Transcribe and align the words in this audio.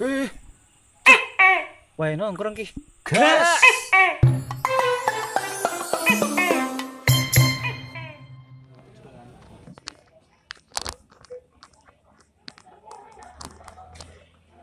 Eh. 0.00 0.32
Wae 2.00 2.16
nongkrong 2.16 2.56
ki. 2.56 2.72
Gas. 3.04 3.52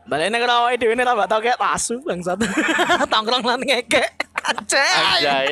Balik 0.08 0.26
nih 0.34 0.40
kena 0.42 0.74
dhewe 0.74 0.94
nih 0.98 1.06
tambah 1.06 1.26
tau 1.30 1.38
kayak 1.38 1.60
tasu 1.62 2.02
bangsat. 2.02 2.42
Tongkrong 3.14 3.44
lan 3.46 3.62
ngekek. 3.62 4.10
Anjay. 4.42 4.90
Anjay. 5.22 5.48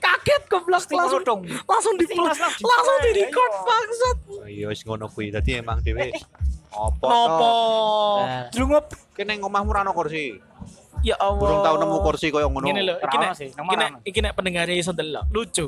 Kaget 0.00 0.42
goblok 0.48 0.88
langsung 0.88 1.20
dong. 1.28 1.42
langsung 1.44 1.92
di 2.00 2.08
langsung 2.16 2.96
di 3.04 3.10
record 3.20 3.52
bangsat. 3.68 4.18
Oh, 4.32 4.48
Iya 4.48 4.72
wis 4.72 4.80
ngono 4.88 5.12
kuwi. 5.12 5.28
Dadi 5.28 5.60
emang 5.60 5.84
dhewe 5.84 6.08
opo 6.88 7.06
Nopo? 7.08 7.36
to? 7.36 7.52
Drungup. 8.56 8.86
Kene 9.12 9.36
ngomahmu 9.36 9.70
ra 9.76 9.84
ono 9.84 9.92
kursi. 9.92 10.40
Ya 11.00 11.16
Allah. 11.16 11.40
Burung 11.40 11.60
tau 11.64 11.76
nemu 11.80 11.96
kursi 12.04 12.26
koyo 12.32 12.48
ngono. 12.48 12.66
Gini 12.68 12.82
loh, 12.84 12.96
iki 13.00 13.16
nek 13.16 13.30
iki 13.40 13.76
nek 13.76 13.90
iki 14.04 14.18
nek 14.20 14.32
pendengarnya 14.36 14.76
iso 14.76 14.92
ndelok. 14.92 15.24
Lucu. 15.32 15.66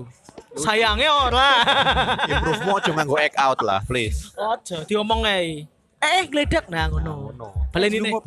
Sayangnya 0.57 1.09
ora. 1.09 1.51
Improve-mu 2.33 2.73
aja 2.77 2.91
nganggo 2.93 3.17
act 3.17 3.37
out 3.41 3.59
lah, 3.65 3.81
please. 3.89 4.33
Ojo 4.37 4.85
diomong 4.85 5.25
ae. 5.25 5.65
Eh, 6.01 6.11
eh 6.21 6.25
gledak 6.29 6.69
nah 6.69 6.89
ngono. 6.93 7.33
Ngono. 7.33 7.49
Baleni. 7.73 8.01
Drungup. 8.01 8.25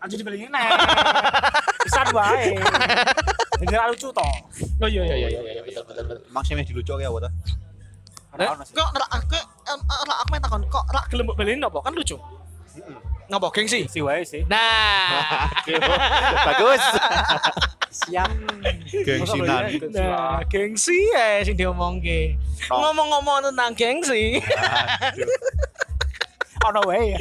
Aja 0.00 0.14
dibeli 0.18 0.46
nih. 0.46 0.50
Pisan 1.86 2.08
wae. 2.10 2.58
Ra 3.70 3.86
lucu 3.92 4.08
to. 4.10 4.28
Oh 4.80 4.88
iya 4.88 5.04
iya 5.04 5.16
iya 5.28 5.28
iya 5.28 5.62
iya, 5.62 5.80
betul 5.84 5.84
betul 6.08 6.16
sih 6.42 6.54
meh 6.56 6.64
dilucuke 6.64 7.04
apa 7.04 7.18
ta? 7.28 7.30
Eh, 8.40 8.46
sih. 8.64 8.74
kok 8.78 8.88
rak 9.78 10.16
aku 10.24 10.28
main 10.32 10.42
takon 10.42 10.62
kok 10.66 10.84
rak 10.90 11.04
gelem 11.12 11.26
baleni 11.30 11.60
napa 11.60 11.78
kan 11.84 11.94
lucu. 11.94 12.16
Ngapa 13.30 13.46
gengsi? 13.54 13.86
Si 13.86 14.02
wae 14.02 14.26
sih. 14.26 14.42
Nah, 14.50 15.46
Bagus. 16.50 16.82
Siap. 17.90 18.26
Gengsinan. 19.06 19.70
nah 19.94 20.42
gengsi 20.50 20.98
ya 21.14 21.38
sing 21.46 21.54
diomongke. 21.54 22.34
Ngomong-ngomong 22.66 23.46
tentang 23.50 23.70
gengsi, 23.78 24.42
Ono 26.60 26.80
wae 26.90 27.14
ya. 27.14 27.18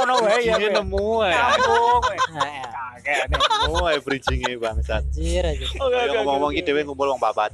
Ono 0.00 0.14
wae 0.24 0.48
ya. 0.48 0.56
Ini 0.56 0.68
nemu 0.74 1.06
ae. 1.28 1.32
Kampung. 1.36 2.00
Kagak 2.08 3.24
nih. 3.28 3.38
Nemu 3.68 3.76
ae 3.84 3.98
bridging-e 4.00 4.52
bangsat. 4.56 5.04
Anjir 5.12 5.44
aja. 5.44 5.66
Ngomong-ngomong 5.76 6.50
iki 6.56 6.64
dhewe 6.64 6.80
ngumpul 6.88 7.12
wong 7.12 7.20
papat. 7.20 7.52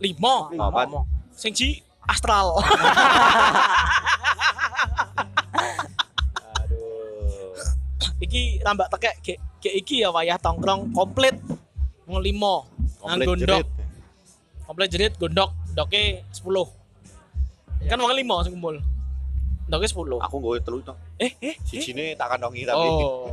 limo, 0.00 0.48
Papat. 0.56 0.88
sing 1.36 1.52
ji 1.52 1.84
astral. 2.06 2.56
Aduh. 6.56 7.54
iki 8.20 8.40
tambah 8.60 8.86
tekek 8.88 9.14
ge, 9.20 9.34
ge 9.58 9.70
iki 9.74 9.96
ya 10.00 10.10
wayah 10.10 10.36
tongkrong 10.36 10.92
komplit 10.92 11.36
wong 12.04 12.20
limo 12.20 12.66
nang 13.00 13.16
Komplit 13.16 13.26
gondok 13.26 13.48
jerit. 13.56 13.66
komplit 14.62 14.88
jerit 14.88 15.12
gondok 15.16 15.50
doke 15.72 16.02
10 16.22 17.88
kan 17.88 17.96
wong 17.96 18.12
limo 18.12 18.36
sing 18.40 18.52
kumpul 18.52 18.76
doke 19.66 19.86
10 19.86 20.20
Aku 20.20 20.36
nggawe 20.36 20.58
telu 20.60 20.78
to. 20.82 20.94
eh 21.16 21.32
eh 21.38 21.54
eh. 21.54 21.56
Sijine 21.62 22.12
tak 22.14 22.28
kandongi 22.30 22.62
tapi. 22.64 22.82
oh 22.82 23.30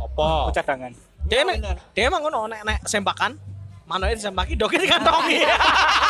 apa 0.00 0.48
Oh, 0.48 0.50
cadangan. 0.50 0.92
dia 1.22 1.44
nek 1.44 1.60
dia 1.92 2.08
emang 2.08 2.20
ngono 2.20 2.48
nek 2.48 2.64
nek 2.64 2.78
sembakan 2.82 3.36
manoe 3.84 4.12
disembaki 4.12 4.56
doke 4.56 4.74
dikantongi 4.74 5.44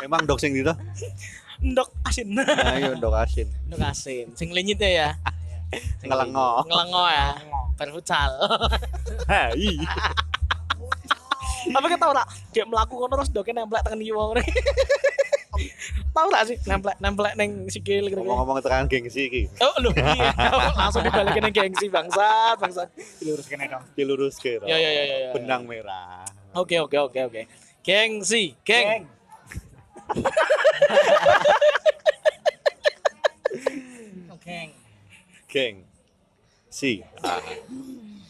Memang 0.00 0.24
dok 0.24 0.38
sing 0.38 0.52
dito. 0.52 0.72
ndok 1.60 1.92
asin 2.02 2.32
Ayo 2.72 2.96
dok 2.96 3.12
asin. 3.14 3.44
ndok 3.68 3.84
asin 3.84 4.32
sing 4.32 4.48
lenyit 4.48 4.80
ya 4.80 5.12
Sing 6.00 6.08
Ngelengo. 6.08 6.64
ngelengo 6.64 7.04
ya 7.06 7.36
berfutsal 7.76 8.32
Hai. 9.28 9.76
Apa 11.70 11.86
kita 11.86 12.00
tau 12.00 12.16
tak? 12.16 12.26
Dia 12.50 12.64
melakukan 12.64 13.12
terus 13.12 13.28
nemplek 13.30 13.84
tekan 13.84 14.00
kiwa 14.00 14.32
ngene. 14.32 14.42
Tahu 16.10 16.26
tak 16.26 16.42
sih 16.48 16.56
nemplek 16.64 16.96
nemplek 16.98 17.34
neng 17.36 17.68
sikil 17.68 18.08
gitu. 18.08 18.18
Ngomong-ngomong 18.18 18.64
tekan 18.64 18.88
gengsi 18.88 19.28
iki. 19.28 19.42
Oh 19.60 19.76
lu 19.78 19.92
iya. 19.92 20.32
langsung 20.80 21.04
dibalikin 21.04 21.44
neng 21.44 21.52
gengsi 21.52 21.86
bangsat 21.86 22.56
bangsat. 22.56 22.88
Dilurus 23.20 23.46
kene 23.46 23.68
dong. 23.68 23.84
Diluruske 23.92 24.58
to. 24.58 24.64
Ya 24.64 24.74
ya 24.74 24.90
ya 24.90 25.02
ya. 25.04 25.16
ya. 25.20 25.30
Benang 25.36 25.68
merah. 25.68 26.24
Oke 26.56 26.80
oke 26.80 26.96
oke 26.96 27.20
oke. 27.22 27.42
Gengsi, 27.84 28.56
geng. 28.64 29.04
Oke. 29.04 29.19
Geng. 35.50 35.82
Si. 36.70 37.02
Ah. 37.26 37.42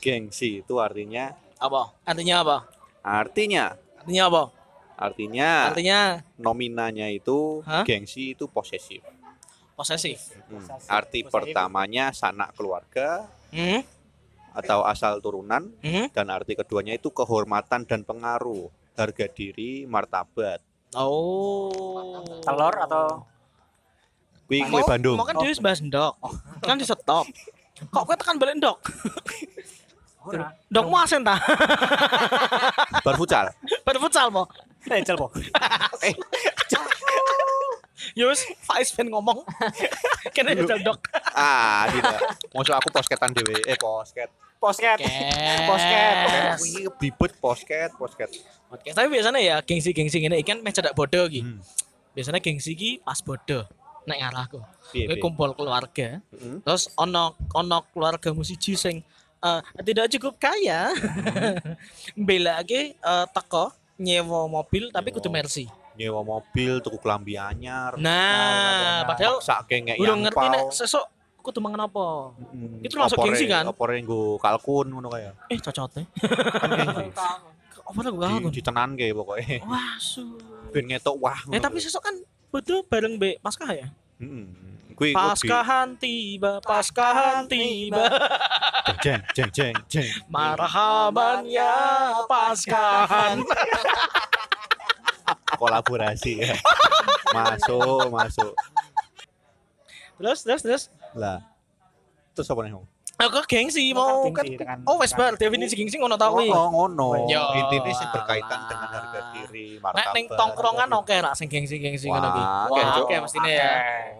Gengsi 0.00 0.65
itu 0.65 0.81
artinya 0.81 1.37
Apa? 1.60 1.93
Artinya 2.09 2.41
apa? 2.41 2.56
artinya 3.00 3.76
Artinya 4.00 4.25
apa? 4.32 4.43
artinya 4.97 5.50
Artinya 5.69 6.00
nominanya 6.37 7.09
itu 7.09 7.60
Hah? 7.65 7.84
gengsi 7.84 8.32
itu 8.32 8.49
posesif. 8.49 9.04
posesif. 9.76 10.32
Hmm. 10.49 10.65
Arti 10.88 11.20
Posesif. 11.20 11.28
pertamanya 11.28 12.12
sanak 12.12 12.53
keluarga 12.53 13.28
Hmm? 13.53 13.84
atau 14.53 14.84
asal 14.84 15.20
turunan 15.20 15.69
Hmm? 15.81 16.09
dan 16.12 16.28
arti 16.28 16.53
keduanya 16.54 16.97
itu 16.97 17.09
kehormatan 17.10 17.84
dan 17.84 18.00
pengaruh, 18.03 18.69
harga 18.94 19.26
diri, 19.26 19.84
martabat. 19.84 20.60
Oh. 20.94 22.22
Telur 22.42 22.74
atau 22.74 23.04
Kuwi 24.50 24.66
kue 24.66 24.82
Bandung. 24.82 25.14
Mau 25.14 25.22
kan 25.22 25.38
dia 25.38 25.54
bahas 25.62 25.78
ndok. 25.78 26.18
Kan 26.66 26.74
di 26.74 26.82
stop. 26.82 27.22
Kok 27.94 28.02
kowe 28.02 28.16
tekan 28.18 28.34
balik 28.34 28.58
ndok? 28.58 28.82
ora? 30.26 30.50
Ndokmu 30.68 30.96
asen 30.98 31.22
ta? 31.22 31.38
Bar 33.06 33.14
futsal. 33.14 33.46
Pada 33.86 33.98
futsal 34.02 34.28
mo. 34.34 34.50
Rachel 34.88 35.16
po. 35.18 35.28
Yus, 38.18 38.42
Faiz 38.64 38.91
Ben 38.96 39.12
ngomong. 39.12 39.44
Kena 40.34 40.56
jajal 40.56 40.80
dok. 40.82 40.98
ah, 41.36 41.86
tidak. 41.92 42.18
Maksud 42.50 42.74
aku 42.74 42.88
posketan 42.90 43.30
dhewe. 43.36 43.60
Eh, 43.69 43.76
posket. 43.76 44.32
Posket. 44.60 44.98
Posket. 45.69 46.16
Kuwi 46.58 46.88
bibet 47.00 47.32
posket, 47.38 47.90
posket. 47.96 48.30
Podcast. 48.70 48.94
Tapi 48.94 49.08
biasanya 49.10 49.40
ya 49.42 49.56
gengsi-gengsi 49.66 50.22
ini 50.22 50.38
ikan 50.46 50.62
meh 50.62 50.70
cedak 50.70 50.94
bodoh 50.94 51.26
gitu. 51.26 51.42
Hmm. 51.42 51.58
Biasanya 52.14 52.38
gengsi 52.38 52.78
ki 52.78 52.90
pas 53.02 53.19
bodoh. 53.19 53.66
Nek 54.06 54.19
ngarahku. 54.22 54.62
Kowe 54.94 55.16
kumpul 55.19 55.50
keluarga. 55.58 56.22
Heeh. 56.22 56.62
Terus 56.62 56.86
ono 56.94 57.34
ono 57.50 57.82
keluarga 57.90 58.30
musisi 58.30 58.78
sing 58.78 59.02
eh, 59.42 59.60
tidak 59.82 60.06
cukup 60.14 60.38
kaya. 60.38 60.94
Bela 62.28 62.62
lagi 62.62 62.94
eh, 62.94 63.26
teko 63.34 63.79
nyewa 64.00 64.49
mobil 64.49 64.88
tapi 64.88 65.12
kudu. 65.12 65.28
Mercy. 65.28 65.69
Nyewa 66.00 66.25
mobil, 66.25 66.81
tuku 66.81 66.97
klambi 66.97 67.37
anyar. 67.37 68.00
Nah, 68.00 69.05
padahal 69.05 69.44
sak 69.44 69.69
udah 69.69 70.16
ngerti 70.16 70.47
nek 70.49 70.72
sesuk 70.72 71.05
kudu 71.44 71.61
mangan 71.61 71.88
apa. 71.88 72.37
Hmm. 72.37 72.81
Itu 72.81 72.97
termasuk 72.97 73.21
gengsi 73.21 73.44
kan? 73.49 73.69
Opore 73.69 74.00
nggo 74.00 74.41
kalkun 74.41 74.88
ngono 74.88 75.12
kaya. 75.12 75.37
Eh 75.53 75.61
cocote. 75.61 76.09
Kan 76.56 76.71
gengsi. 76.72 77.05
Apa 77.91 77.99
lah 78.06 78.11
gua 78.15 78.28
Di, 78.38 78.61
ditenanke 78.61 79.06
pokoke. 79.12 79.61
Wah, 79.66 79.99
su. 80.00 80.25
Ben 80.71 80.87
ngetok 80.88 81.17
wah. 81.21 81.41
Eh 81.53 81.61
tapi 81.61 81.82
sesuk 81.82 82.00
kan 82.00 82.15
bodoh 82.49 82.87
bareng 82.87 83.19
Be 83.21 83.37
Paskah 83.43 83.72
ya? 83.75 83.88
Heeh. 84.21 84.69
Kuwi 85.00 85.16
Paskahan 85.16 85.97
tiba, 85.97 86.61
Paskahan 86.61 87.49
tiba. 87.49 88.05
jeng 89.00 89.25
jeng 89.33 89.49
jeng 89.49 89.77
jeng. 89.88 90.12
Marhaban 90.28 91.49
ya 91.49 92.21
Paskahan. 92.28 93.41
Kolaborasi 95.56 96.44
ya. 96.44 96.53
masuk, 97.33 98.12
masuk. 98.12 98.53
terus 100.20 100.44
terus 100.44 100.61
terus. 100.61 100.82
Lah. 101.17 101.41
Terus 102.37 102.53
apa 102.53 102.61
nih? 102.69 102.76
Hong? 102.76 102.85
Aku 103.20 103.44
gengsi 103.44 103.93
mau 103.93 104.25
kan. 104.32 104.49
Oh 104.88 104.96
wes 104.96 105.12
bar 105.12 105.37
definisi 105.37 105.76
gengsi 105.76 106.00
ngono 106.00 106.17
tau 106.17 106.40
kuwi. 106.40 106.49
Oh, 106.49 106.72
ngono. 106.72 107.28
Yo, 107.28 107.43
Intinya 107.52 107.93
sih 107.93 108.08
berkaitan 108.08 108.61
dengan 108.64 108.88
harga 108.88 109.20
diri, 109.37 109.76
Nek 109.76 109.84
martabat. 109.84 110.14
ning 110.17 110.26
tongkrongan 110.32 110.88
oke 110.96 111.14
ra 111.20 111.37
sing 111.37 111.52
gengsi-gengsi 111.52 112.08
ngono 112.08 112.28
ki. 112.32 112.40
Wah, 112.40 112.64
Wah, 112.72 112.88
oke, 112.96 113.05
oke 113.05 113.14
mestine 113.20 113.50
ya. 113.52 113.72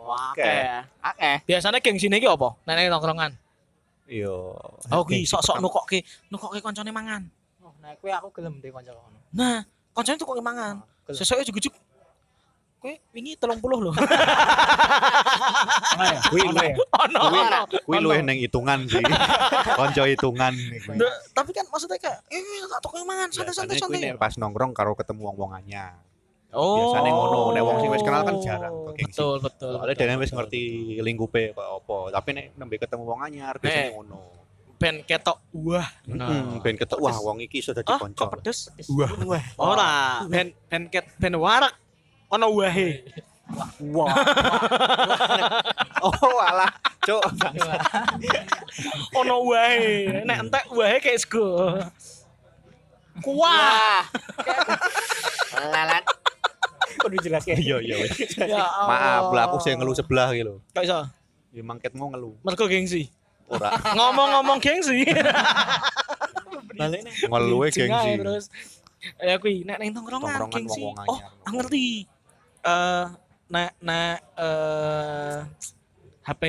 Oke. 0.05 0.53
Akeh. 1.01 1.37
Biasanya 1.49 1.81
gengsine 1.81 2.21
ki 2.21 2.29
apa? 2.29 2.49
Nek 2.69 2.75
ning 2.77 2.93
tongkrongan. 2.93 3.33
Yo. 4.05 4.53
Oh 4.93 5.03
ki 5.09 5.25
sok-sok 5.25 5.65
nukokke, 5.65 6.05
nukokke 6.29 6.61
koncone 6.61 6.93
mangan. 6.93 7.25
Oh, 7.65 7.73
nah 7.81 7.97
kuwi 7.97 8.13
aku 8.13 8.29
gelem 8.37 8.61
deh 8.61 8.69
kanca 8.69 8.93
kono. 8.93 9.17
Nah, 9.33 9.65
koncone 9.97 10.21
tukokke 10.21 10.45
mangan. 10.45 10.85
Gelem. 11.09 11.17
Sesuke 11.17 11.41
jujuk 11.49 11.73
Kowe 12.81 12.93
wingi 13.13 13.37
30 13.37 13.61
lho. 13.61 13.93
Ono 13.93 14.05
ya? 16.03 16.21
Kuwi 16.33 16.41
Ono 16.49 16.63
ya? 16.65 16.75
Ono. 16.97 17.21
Kuwi 17.69 17.81
kuwi 17.85 17.99
luwih 18.01 18.21
nang 18.25 18.37
hitungan 18.37 18.89
sih. 18.89 19.05
Konco 19.79 20.03
hitungan 20.05 20.55
kuwi. 20.57 20.97
Tapi 21.31 21.51
kan 21.53 21.69
maksudnya 21.69 21.99
kayak 21.99 22.19
eh 22.27 22.41
tak 22.67 22.81
tukokke 22.81 23.05
mangan 23.05 23.29
santai-santai 23.29 23.77
kuwi 23.77 23.85
santai. 23.85 24.01
nek 24.09 24.17
pas 24.17 24.33
nongkrong 24.35 24.73
karo 24.73 24.97
ketemu 24.97 25.29
wong-wong 25.29 25.53
anyar. 25.55 26.01
Oh. 26.51 26.91
Biasane 26.91 27.13
ngono, 27.13 27.55
nek 27.55 27.63
wong 27.63 27.77
sing 27.79 27.91
wis 27.93 28.03
kenal 28.03 28.23
kan 28.25 28.37
jarang 28.43 28.75
kok 28.75 28.93
gengsi. 28.99 29.15
Betul, 29.15 29.35
betul. 29.39 29.73
Soalnya 29.77 29.95
betul, 29.95 30.03
dene 30.03 30.15
wis 30.17 30.27
betul. 30.27 30.37
ngerti 30.41 30.63
lingkupe 30.99 31.43
kok 31.53 31.69
apa. 31.79 31.97
Tapi 32.11 32.29
nek 32.35 32.45
nembe 32.57 32.75
ketemu 32.75 33.03
wong 33.07 33.21
anyar 33.23 33.55
biasanya 33.61 33.87
Eh. 33.87 33.95
ngono. 33.95 34.21
Ben 34.81 34.97
ketok 35.05 35.39
wah. 35.53 35.85
Hmm, 36.09 36.59
ben 36.59 36.75
ketok 36.75 36.99
wah 36.99 37.13
wong 37.21 37.45
iki 37.45 37.61
iso 37.61 37.71
dadi 37.71 37.87
Ah, 37.87 38.01
kanca. 38.01 38.25
kok 38.25 38.33
pedes? 38.35 38.73
Wah. 38.89 39.13
Wah, 39.29 39.45
ora. 39.61 39.91
Ben 40.27 40.57
ben 40.67 40.89
ket 40.89 41.05
ben 41.21 41.37
warak. 41.37 41.77
Ono 42.31 42.47
wahe. 42.55 43.03
Wah. 43.91 44.15
Oh 46.01 46.39
alah, 46.39 46.71
cuk. 47.03 47.23
Ono 49.19 49.37
wahe. 49.51 50.23
Nek 50.23 50.39
entek 50.47 50.65
wahe 50.71 50.97
kayak 51.03 51.19
sego. 51.19 51.75
Kuah. 53.21 54.07
Lalat. 55.75 56.05
Kudu 57.01 57.17
jelas 57.21 57.43
ya. 57.51 57.57
Iya 57.59 57.77
iya. 57.83 57.97
Ya 58.47 58.63
Maaf 58.87 59.35
lah 59.35 59.51
aku 59.51 59.59
sing 59.59 59.77
ngeluh 59.79 59.97
sebelah 59.99 60.31
iki 60.31 60.47
lho. 60.47 60.63
Kok 60.73 60.83
iso? 60.87 61.01
Ya 61.51 61.63
mangketmu 61.67 62.15
ngeluh. 62.15 62.35
Mergo 62.47 62.71
gengsi. 62.71 63.11
Ora. 63.51 63.75
Ngomong-ngomong 63.99 64.63
gengsi. 64.63 65.03
Balik 66.79 67.01
nih. 67.03 67.13
Ngeluhe 67.27 67.69
Bridging 67.69 67.91
ae 67.91 67.93
gengsi. 67.93 68.13
terus. 68.23 68.45
Ya 69.19 69.35
kuwi 69.43 69.67
nek 69.67 69.83
ning 69.83 69.91
tongkrongan 69.91 70.47
gengsi. 70.49 70.87
Oh, 70.87 71.19
aku 71.45 71.55
ngerti. 71.59 72.07
Eh 72.63 73.05
nek 73.49 73.71
nek 73.81 74.17
eh 74.37 75.39
HP. 76.23 76.45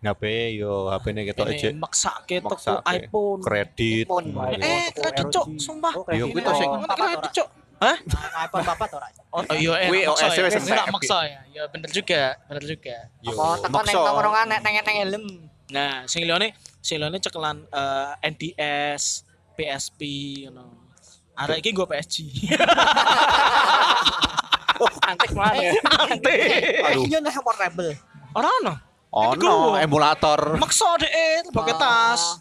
HP 0.00 0.22
yo 0.56 0.88
HP 0.88 1.12
ketok 1.12 1.44
Ini 1.44 1.54
ejek 1.54 1.72
maksake 1.76 2.40
tuku 2.40 2.56
Maksake. 2.56 3.04
iPhone. 3.04 3.40
kredit. 3.44 4.04
iPhone. 4.08 4.26
Eh, 4.56 4.88
kredit 4.90 5.26
cok, 5.28 5.46
sumpah. 5.60 5.92
Oh, 5.92 6.04
Yo, 6.08 6.24
kuwi 6.28 6.40
to 6.40 6.52
sing- 6.56 6.72
kredit 6.72 7.32
cok. 7.34 7.48
Hah? 7.80 7.96
IPhone 8.40 8.64
papat 8.64 8.88
ora. 8.92 9.06
Oh, 9.28 9.44
iya, 9.52 9.72
eh, 9.76 9.88
Kuwi 9.88 10.00
maksa 10.04 10.26
OS 10.26 10.32
ya. 10.32 10.42
wis 10.42 10.54
Kuwi 10.56 10.72
tak 10.72 10.88
maksa 10.88 11.16
ya. 11.24 11.40
Ya 11.52 11.62
bener 11.68 11.90
juga, 11.90 12.22
bener 12.48 12.64
juga. 12.64 12.96
Yo, 13.20 13.32
Apa 13.32 13.60
ning 13.60 13.72
maksa. 13.92 13.98
tongkrongan 14.00 14.46
nek 14.48 14.60
neng 14.62 14.74
neng 14.80 14.98
helm. 14.98 15.24
Nah, 15.70 15.94
sing 16.04 16.24
liyane, 16.24 16.48
sing 16.80 16.96
liyane 16.96 17.18
cekelan 17.18 17.68
eh, 17.68 18.12
NDS, 18.24 19.24
PSP 19.52 20.00
ngono. 20.48 20.64
Arek 21.36 21.60
iki 21.60 21.70
nggo 21.70 21.84
PSG. 21.84 22.24
Antek 25.04 25.30
mana 25.36 25.56
ya? 25.60 25.72
Aduh. 25.76 27.04
Iya 27.06 27.18
nek 27.20 27.36
portable. 27.40 27.92
Ora 28.32 28.48
ono. 28.62 28.74
Ono 29.10 29.74
emulator. 29.74 30.54
Maksa 30.56 30.94
deh, 31.02 31.42
pakai 31.50 31.74
tas. 31.74 32.38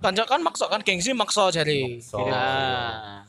Kanca 0.00 0.24
kan 0.24 0.40
maksa 0.40 0.68
kan 0.68 0.80
gengsi. 0.80 1.12
Maksa. 1.12 1.48
Nah. 1.50 3.24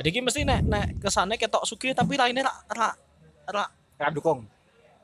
Jadi 0.00 0.08
iki 0.08 0.20
mesti 0.24 0.48
nek 0.48 0.60
nek 0.64 0.86
kesane 1.00 1.36
ketok 1.36 1.68
sugih 1.68 1.92
tapi 1.92 2.16
lainnya 2.16 2.48
rak 2.48 2.56
rak 2.72 2.94
rak 3.52 3.68
Kan 4.00 4.16
dukung. 4.16 4.40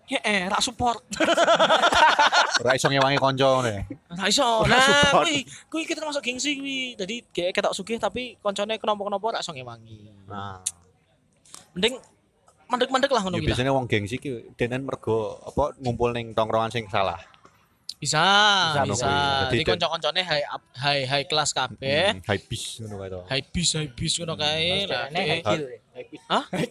ya 0.07 0.23
eh 0.23 0.47
rak 0.49 0.63
support. 0.63 1.03
Ora 2.63 2.73
iso 2.73 2.89
ngewangi 2.89 3.21
kanca 3.21 3.61
ngene. 3.61 3.75
Ora 4.17 4.25
iso. 4.31 4.65
Nah, 4.65 5.13
kuwi 5.21 5.45
kuwi 5.69 5.83
kita 5.85 6.01
masuk 6.01 6.25
gengsi 6.25 6.57
kuwi. 6.57 6.97
Jadi 6.97 7.27
kayak 7.29 7.53
ketok 7.53 7.77
sugih 7.77 8.01
tapi 8.01 8.41
koncone 8.41 8.81
kenapa-kenapa 8.81 9.37
rak 9.37 9.43
iso 9.45 9.53
ngewangi. 9.53 10.09
Nah, 10.31 10.65
Mending 11.77 12.01
mandek-mandek 12.67 13.09
lah 13.09 13.23
ngono 13.23 13.37
ya 13.37 13.47
biasanya 13.47 13.71
wong 13.71 13.87
gengsi 13.87 14.17
ki 14.17 14.53
denen 14.55 14.83
mergo 14.83 15.39
apa 15.41 15.75
ngumpul 15.79 16.11
ning 16.11 16.33
tongkrongan 16.33 16.71
sing 16.71 16.87
salah. 16.87 17.19
Bisa, 17.97 18.21
Bisa, 18.77 18.83
bisa. 18.85 18.93
bisa. 19.09 19.11
Jadi 19.49 19.65
konco-koncone 19.65 20.21
high 20.21 20.45
up- 20.47 20.69
high 20.77 21.09
high 21.09 21.25
kelas 21.25 21.51
kabeh. 21.51 22.13
Hmm, 22.13 22.29
high 22.29 22.43
bis 22.45 22.63
ngono 22.79 23.01
kae 23.01 23.09
to. 23.09 23.21
High 23.25 23.45
bis, 23.49 23.69
high 23.73 23.89
bis 23.89 24.13
ngono 24.21 24.35
kae. 24.37 24.69
Lah, 24.85 25.05
Nek 25.09 25.25
high 25.25 25.43
kill. 25.43 25.65
Hah? 26.29 26.45
High 26.53 26.69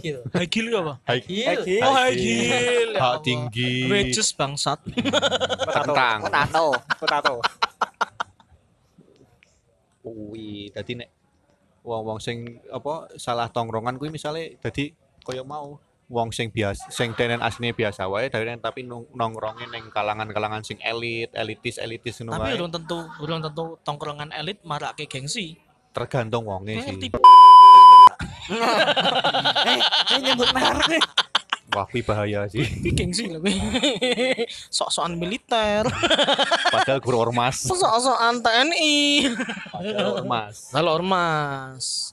kill. 0.00 0.18
High 0.32 0.48
kill 0.48 0.66
apa? 0.72 0.94
High 1.04 1.22
Kill. 1.22 1.60
Oh, 1.84 1.92
high 1.92 2.16
kill. 2.16 2.88
Ya 2.88 2.96
Hak 2.96 3.04
Allah. 3.04 3.20
tinggi. 3.20 3.84
Wages 3.84 4.32
bangsat. 4.32 4.80
Kentang. 5.76 6.18
Potato. 6.24 6.66
Potato. 6.96 7.34
Kuwi 10.00 10.72
dadi 10.72 10.92
nek 10.98 11.08
wong-wong 11.84 12.16
sing 12.16 12.38
apa 12.66 13.12
salah 13.16 13.46
tongkrongan 13.46 14.00
kuwi 14.00 14.08
misale 14.08 14.56
dadi 14.56 14.90
kaya 15.22 15.40
mau 15.40 15.78
wong 16.06 16.28
sing 16.28 16.48
biasa 16.48 16.86
sing 16.88 17.14
denen 17.14 17.40
asline 17.40 17.72
biasa 17.72 18.04
wae 18.04 18.28
dene 18.28 18.58
tapi 18.58 18.82
nong- 18.82 19.08
nongkrongin 19.10 19.70
ning 19.70 19.88
kalangan-kalangan 19.88 20.60
sing 20.60 20.76
elit, 20.78 21.32
elitis, 21.32 21.76
elitis 21.76 22.20
ngono 22.20 22.36
Tapi 22.36 22.52
belum 22.54 22.70
tentu 22.70 22.98
belum 23.18 23.38
tentu 23.40 23.64
tongkrongan 23.80 24.28
elit 24.30 24.60
marake 24.62 25.06
gengsi. 25.06 25.56
Tergantung 25.90 26.44
wonge 26.44 26.76
sih. 26.76 26.88
ngerti 26.90 27.08
Eh, 29.62 29.80
nyebut 30.18 30.50
merek 30.50 30.86
nih. 30.90 31.02
Wah, 31.72 31.86
kuwi 31.86 32.02
bahaya 32.02 32.44
sih. 32.46 32.60
iki 32.60 32.92
gengsi 32.92 33.32
lho. 33.32 33.40
Sok-sokan 34.76 35.16
militer, 35.16 35.88
Padahal 36.74 37.00
guru 37.00 37.16
ormas. 37.22 37.64
sok-sokan 37.64 38.44
TNI. 38.44 39.24
Padahal 39.72 40.20
ormas. 40.20 40.68
Lalu 40.72 40.88
ormas. 40.92 42.12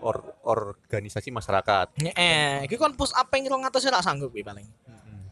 Or, 0.00 0.40
organisasi 0.44 1.28
masyarakat. 1.28 2.00
Eh, 2.16 2.64
iki 2.64 2.80
kon 2.80 2.96
push 2.96 3.12
up 3.12 3.28
ping 3.28 3.44
200 3.44 3.70
ora 3.92 4.00
sanggup 4.00 4.32
kuwi 4.32 4.44
paling. 4.44 4.64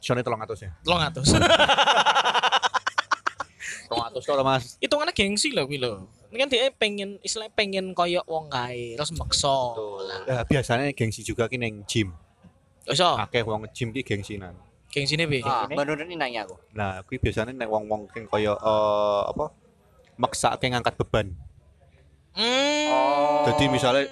Sone 0.05 0.21
300 0.21 0.65
ya. 0.65 0.71
300. 0.85 1.25
300 3.89 4.21
to 4.21 4.45
Mas. 4.45 4.77
Hitungannya 4.81 5.15
gengsi 5.17 5.53
lho 5.53 5.65
kuwi 5.65 5.81
lho. 5.81 6.09
Ini 6.29 6.37
kan 6.45 6.49
dia 6.51 6.67
pengen 6.75 7.17
istilah 7.23 7.49
pengen 7.55 7.95
koyok 7.95 8.27
wong 8.27 8.51
kae, 8.51 8.99
terus 8.99 9.15
maksa. 9.15 9.55
Nah, 10.27 10.43
biasanya 10.45 10.91
gengsi 10.93 11.23
juga 11.23 11.47
ki 11.47 11.57
ning 11.57 11.87
gym. 11.87 12.11
Iso, 12.85 13.17
Akeh 13.17 13.41
wong 13.47 13.65
gym 13.73 13.95
ki 13.95 14.05
gengsinan. 14.05 14.53
gengsine 14.95 15.27
piye? 15.27 15.43
Ah, 15.43 15.67
baru 15.67 15.99
ini 16.07 16.15
nanya 16.15 16.47
aku. 16.47 16.55
Nah, 16.71 17.03
kuwi 17.03 17.19
biasanya 17.19 17.51
nek 17.51 17.67
wong-wong 17.67 18.07
sing 18.15 18.31
kaya 18.31 18.55
eh, 18.55 19.23
apa? 19.27 19.51
Maksake 20.15 20.71
ngangkat 20.71 20.95
beban. 21.03 21.35
Hmm. 22.35 22.87
Oh. 22.95 23.43
Jadi 23.51 23.67
misalnya 23.67 24.07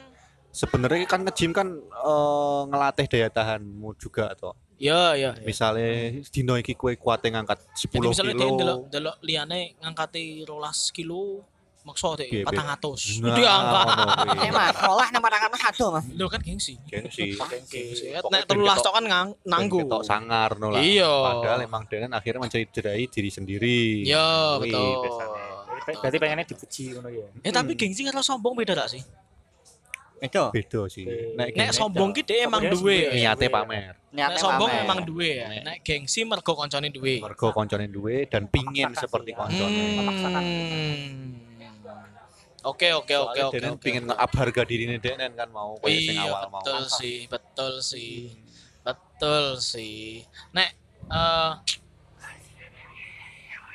sebenarnya 0.53 1.05
kan 1.05 1.21
nge-gym 1.23 1.51
kan 1.51 1.69
eh, 1.81 2.63
ngelatih 2.69 3.07
daya 3.09 3.29
tahanmu 3.29 3.97
juga 3.97 4.31
atau 4.31 4.53
Ya, 4.77 5.15
ya. 5.15 5.31
ya. 5.33 5.43
misalnya 5.43 5.89
dino 6.27 6.55
iki 6.55 6.75
kue 6.75 6.95
kuat 6.95 7.23
ngangkat 7.23 7.55
10 7.73 7.87
Jadi 7.93 8.07
misalnya 8.09 8.35
dia 8.35 8.43
kilo 8.43 8.59
delok 8.59 8.79
delok 8.89 9.17
liyane 9.21 9.61
ngangkati 9.79 10.43
12 10.43 10.51
kilo 10.93 11.47
maksa 11.83 12.15
deh 12.15 12.27
piye? 12.27 12.43
400. 12.43 13.23
Nah, 13.23 13.31
Itu 13.31 13.43
angka. 13.43 13.81
Mas, 14.49 14.71
sekolah 14.73 15.07
nama 15.09 15.27
tangan 15.29 15.49
Mas 15.51 15.63
aduh, 15.65 15.89
Mas. 15.93 16.05
Lho 16.09 16.27
kan 16.27 16.39
gengsi. 16.41 16.75
gengsi 16.85 17.35
Gengsi. 17.67 18.11
Nek 18.13 18.43
13 18.45 18.59
ketok- 18.59 18.83
tok 18.83 18.93
kan 18.93 19.05
ngang, 19.05 19.29
nanggu. 19.45 19.79
ketok 19.81 20.03
sangar 20.03 20.51
no 20.57 20.71
lah 20.71 20.79
Iya. 20.79 21.11
padahal 21.11 21.59
emang 21.61 21.83
denen 21.87 22.11
akhirnya 22.11 22.39
mencederai 22.41 23.07
diri 23.07 23.31
sendiri 23.31 23.81
Ya, 24.03 24.59
Kuwi 24.59 24.67
betul. 24.67 24.91
Berarti 25.99 26.19
pengennya 26.19 26.43
dipuji 26.44 26.85
ngono 26.93 27.09
ya. 27.09 27.27
Eh 27.41 27.51
tapi 27.51 27.75
gengsi 27.75 28.03
karo 28.03 28.19
sombong 28.21 28.55
beda 28.55 28.75
gak 28.77 28.91
sih? 28.91 29.03
Itu. 30.22 30.55
beda 30.55 30.86
sih 30.86 31.02
nek 31.34 31.50
Nek 31.58 31.70
sombong 31.74 32.14
ki 32.14 32.22
dhek 32.22 32.46
emang 32.46 32.62
duwe. 32.70 33.10
niate 33.10 33.50
pamer 33.50 33.98
Nek 34.14 34.38
sombong 34.38 34.70
emang 34.70 35.02
duwe 35.02 35.41
ya. 35.41 35.48
Nek 35.67 35.82
gengsi 35.82 36.22
mergo 36.22 36.55
koncone 36.55 36.93
duwe. 36.94 37.19
mergo 37.19 37.48
koncone 37.50 37.91
duwe 37.91 38.31
dan 38.31 38.46
pingin 38.46 38.94
seperti 38.94 39.34
ya. 39.34 39.43
koncone 39.43 39.82
Hmm. 39.82 41.34
Oke 42.62 42.94
oke 42.94 43.10
oke 43.19 43.34
Soalnya 43.34 43.44
oke. 43.50 43.55
denen 43.58 43.72
oke, 43.74 43.82
pingin 43.82 44.05
nge-up 44.06 44.31
harga 44.38 44.62
dirine 44.62 44.96
denen 45.02 45.34
kan 45.34 45.50
mau 45.50 45.74
koyo 45.82 45.98
sing 45.98 46.14
Iya 46.14 46.31
awal 46.31 46.46
mau 46.46 46.62
betul 46.62 46.82
sih, 46.86 47.17
betul 47.26 47.72
sih, 47.82 48.14
betul 48.86 49.44
sih. 49.58 50.22
Nek 50.55 50.70
eh 51.10 51.52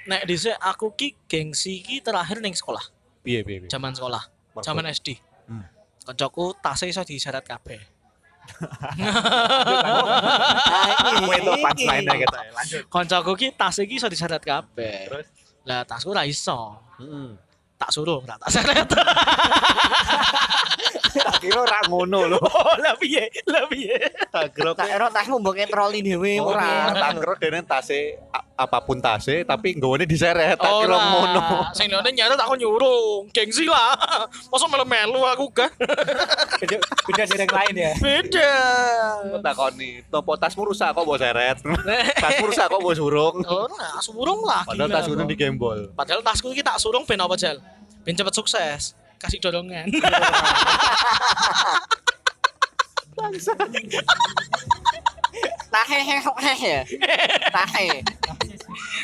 nek 0.08 0.22
dhisik 0.24 0.56
aku 0.56 0.96
ki 0.96 1.20
gengsi 1.28 1.84
ki 1.84 2.00
terakhir 2.00 2.40
ning 2.40 2.56
sekolah, 2.56 2.80
piye 3.20 3.44
piye 3.44 3.68
zaman 3.68 3.92
sekolah, 3.92 4.24
zaman 4.64 4.88
SD. 4.88 5.20
Koncoku 6.08 6.56
tasnya 6.64 6.88
iso 6.88 7.04
diseret 7.04 7.44
kabeh. 7.44 7.84
Kowe 11.20 11.36
itu 11.36 11.52
punchline-nya 11.60 12.16
kita 12.16 12.40
lanjut 12.56 12.82
Koncoku 12.88 13.36
ki 13.36 13.48
tasnya 13.60 13.84
ki 13.84 14.00
iso 14.00 14.08
diseret 14.08 14.40
kabeh. 14.40 15.12
Terus? 15.12 15.28
Lah 15.68 15.84
tasku 15.84 16.16
ra 16.16 16.24
iso. 16.24 16.80
Heeh. 17.04 17.36
Tak 17.78 17.90
suruh, 17.94 18.26
ra 18.26 18.36
tak 18.38 18.50
seret. 18.50 18.90
tak 21.18 21.38
kira 21.42 21.60
ora 21.62 21.80
ngono 21.86 22.30
lho 22.30 22.40
oh, 22.46 22.76
lah 22.78 22.94
piye? 22.98 23.30
Lah 23.50 23.66
piye? 23.68 23.98
tak 24.30 24.54
kira 24.54 24.72
Tak 24.74 24.88
ero 24.90 25.08
tasmu 25.10 25.42
mbok 25.42 25.58
troli 25.68 26.00
dhewe 26.02 26.38
ora 26.40 26.90
ora. 26.90 26.94
tak 26.94 27.12
kira 27.18 27.34
denen 27.38 27.64
tase 27.66 28.18
apa 28.58 28.82
pun 28.82 28.98
tase 28.98 29.46
tapi 29.46 29.78
nggawane 29.78 30.06
diseret 30.06 30.58
tak 30.58 30.72
kira 30.82 30.98
ngono 30.98 31.42
Sing 31.74 31.90
liyane 31.90 32.10
nyaret 32.10 32.38
aku 32.38 32.54
nyuruh. 32.58 33.30
Gengsi 33.30 33.70
lah. 33.70 33.94
Masa 34.50 34.66
melu-melu 34.66 35.22
aku 35.30 35.46
kan. 35.54 35.70
Beda 36.58 36.78
beda 36.82 37.24
dari 37.28 37.42
yang 37.46 37.52
lain 37.54 37.74
ya. 37.76 37.92
Beda. 37.98 38.52
takoni 39.42 40.02
topo 40.10 40.34
tasmu 40.36 40.74
rusak 40.74 40.90
kok 40.94 41.04
mbok 41.06 41.20
seret 41.22 41.58
tasmu 42.24 42.50
rusak 42.50 42.66
kok 42.66 42.80
mbok 42.82 42.96
surung 42.98 43.36
Oh, 43.48 43.70
nah, 43.70 44.02
surung 44.02 44.42
lah. 44.44 44.66
padahal 44.66 44.90
tas 44.90 45.06
digembol 45.08 45.94
Padahal 45.94 46.22
tasku 46.26 46.52
iki 46.52 46.66
tak 46.66 46.82
surung 46.82 47.06
ben 47.06 47.22
apa, 47.22 47.38
Jal? 47.38 47.58
Ben 48.08 48.16
cepet 48.16 48.32
sukses. 48.32 48.96
Kasih 49.20 49.44
dorongan. 49.44 49.92
Tahe 55.68 55.98
hehe 56.00 56.18
ya. 56.64 56.82
Tahe. 57.52 57.88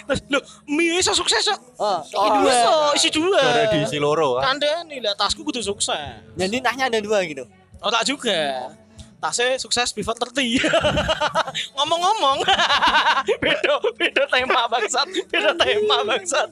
Terus 0.08 0.20
lho, 0.32 0.40
mie 0.72 1.04
iso 1.04 1.12
sukses 1.12 1.44
kok. 1.44 1.60
Oh, 1.80 2.00
Oh, 2.16 2.48
iso 2.48 2.74
isi 2.96 3.10
dua. 3.12 3.40
Ada 3.44 3.76
di 3.76 3.78
isi 3.84 3.98
loro 4.00 4.40
kan. 4.40 4.56
Kandani 4.56 5.04
lah 5.04 5.20
tasku 5.20 5.44
kudu 5.44 5.60
sukses. 5.60 6.24
Jadi 6.40 6.64
tahnya 6.64 6.88
ada 6.88 7.00
dua 7.04 7.20
gitu. 7.28 7.44
Oh 7.84 7.92
tak 7.92 8.08
juga. 8.08 8.72
Tasnya 9.20 9.56
sukses 9.60 9.92
before 9.96 10.16
30. 10.20 10.64
Ngomong-ngomong. 11.80 12.44
beda 13.44 13.74
beda 13.96 14.24
tema 14.28 14.68
bangsat. 14.68 15.08
Beda 15.32 15.52
tema 15.60 16.04
bangsat. 16.04 16.52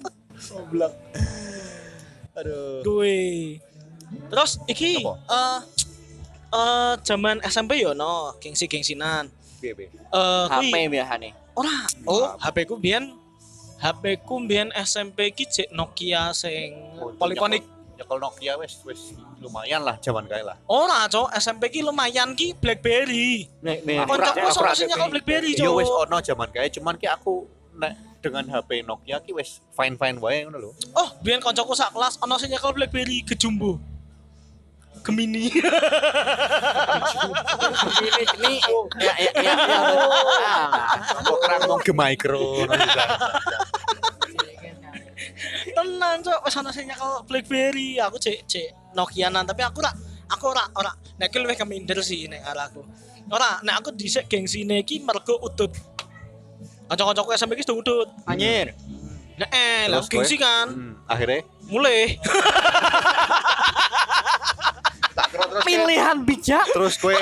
Goblok. 0.52 0.92
Aduh. 2.36 2.84
Terus 4.32 4.52
iki 4.68 5.04
eh 5.04 5.60
eh 6.52 6.94
zaman 7.04 7.40
SMP 7.48 7.80
yo 7.80 7.92
no 7.96 8.36
gengsi-gengsinan. 8.40 9.28
Piye 9.60 9.74
piye. 9.76 9.90
Eh 9.92 10.46
HP 10.48 10.72
kuwi 10.72 10.88
biasanya. 10.92 11.30
ora. 11.56 11.76
Oh, 12.08 12.36
HP 12.40 12.58
ku 12.68 12.76
biyen 12.80 13.12
HP 13.80 14.24
ku 14.24 14.40
biyen 14.44 14.72
SMP 14.76 15.36
ki 15.36 15.48
cek 15.48 15.70
Nokia 15.76 16.32
sing 16.32 16.76
poliponik. 17.20 17.64
Nyekel 18.00 18.18
Nokia 18.18 18.54
wis 18.58 18.80
wis 18.88 19.14
lumayan 19.42 19.82
lah 19.84 19.98
zaman 20.00 20.26
kae 20.30 20.42
lah. 20.46 20.58
Ora, 20.70 21.10
Cok. 21.10 21.34
SMP 21.38 21.70
ki 21.74 21.82
lumayan 21.86 22.34
ki 22.38 22.58
BlackBerry. 22.58 23.50
Nek 23.62 23.86
nek. 23.86 24.06
Ra 24.06 24.74
sing 24.74 24.90
nyekel 24.90 25.10
BlackBerry, 25.12 25.54
Yo 25.58 25.74
Cok. 25.74 25.78
wis 25.82 25.90
ono 25.90 26.18
zaman 26.22 26.50
kae 26.50 26.70
cuman 26.70 26.96
ki 26.98 27.08
aku 27.10 27.46
nek 27.78 28.11
dengan 28.22 28.46
HP 28.46 28.86
Nokia 28.86 29.18
ki 29.20 29.34
wis 29.34 29.60
fine 29.74 29.98
fine 29.98 30.22
wae 30.22 30.46
ngono 30.46 30.58
lho. 30.62 30.72
Oh, 30.94 31.10
biyen 31.26 31.42
koncoku 31.42 31.74
sak 31.74 31.92
kelas 31.92 32.22
ana 32.22 32.38
sing 32.38 32.54
nyekel 32.54 32.72
BlackBerry 32.78 33.26
Gejumbo. 33.26 33.82
Gemini. 35.02 35.50
Ini 38.02 38.24
ini 38.38 38.54
ya 39.02 39.14
ya 39.18 39.32
ya. 39.34 39.54
ya. 39.58 40.54
Kok 41.26 41.38
kerang 41.42 41.62
mau 41.66 41.82
ke 41.82 41.90
micro. 41.90 42.70
Tenan, 45.72 46.18
Cok. 46.22 46.40
Wis 46.46 46.56
ana 46.62 46.70
sing 46.70 46.86
nyekel 46.86 47.26
BlackBerry. 47.26 47.98
Aku 47.98 48.22
cek 48.22 48.46
cek 48.46 48.94
Nokianan, 48.94 49.50
tapi 49.50 49.66
aku 49.66 49.82
ora 49.82 49.90
aku 50.30 50.46
ora 50.54 50.64
ora 50.78 50.92
nek 51.18 51.34
ki 51.34 51.38
luwih 51.42 51.58
keminder 51.58 51.98
sih 52.06 52.30
nek 52.30 52.46
arahku. 52.46 52.86
Ora, 53.32 53.64
nek 53.64 53.80
aku 53.80 53.96
dhisik 53.96 54.28
gengsine 54.28 54.84
iki 54.84 55.00
mergo 55.00 55.40
udut. 55.40 55.72
Kanca-kancaku 56.92 57.32
SMP 57.40 57.56
ki 57.56 57.64
sudah 57.64 57.80
udut. 57.80 58.08
Anjir. 58.28 58.76
Nek 59.40 59.48
eh, 59.56 59.88
lah 59.88 60.04
gengsi 60.04 60.36
kan. 60.36 60.68
Hmm, 60.68 60.94
akhirnya 61.08 61.48
Mulai. 61.72 62.20
terus 65.32 65.64
Pilihan 65.64 66.18
bijak. 66.28 66.68
terus 66.76 67.00
kowe 67.00 67.16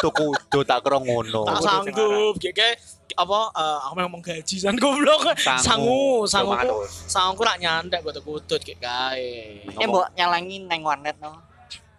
tuku 0.00 0.32
do 0.48 0.64
tak 0.64 0.80
kira 0.80 0.96
ngono. 0.96 1.44
tak 1.44 1.60
sanggup 1.60 2.40
kayak 2.40 2.80
apa 3.16 3.38
eh, 3.52 3.78
aku 3.84 3.94
memang 4.00 4.20
gaji 4.24 4.56
san 4.60 4.76
goblok 4.80 5.36
sangu 5.40 6.24
sangu 6.28 6.52
ku 6.56 6.84
sangu 6.88 7.32
ku 7.32 7.42
rak 7.44 7.56
nyandak 7.60 8.00
gue 8.04 8.12
kutut 8.20 8.60
kayak 8.60 8.80
kae 8.80 9.64
Eh 9.76 9.86
mbok 9.88 10.12
nyalangin 10.16 10.68
neng 10.68 10.80
warnet 10.84 11.16
no. 11.20 11.36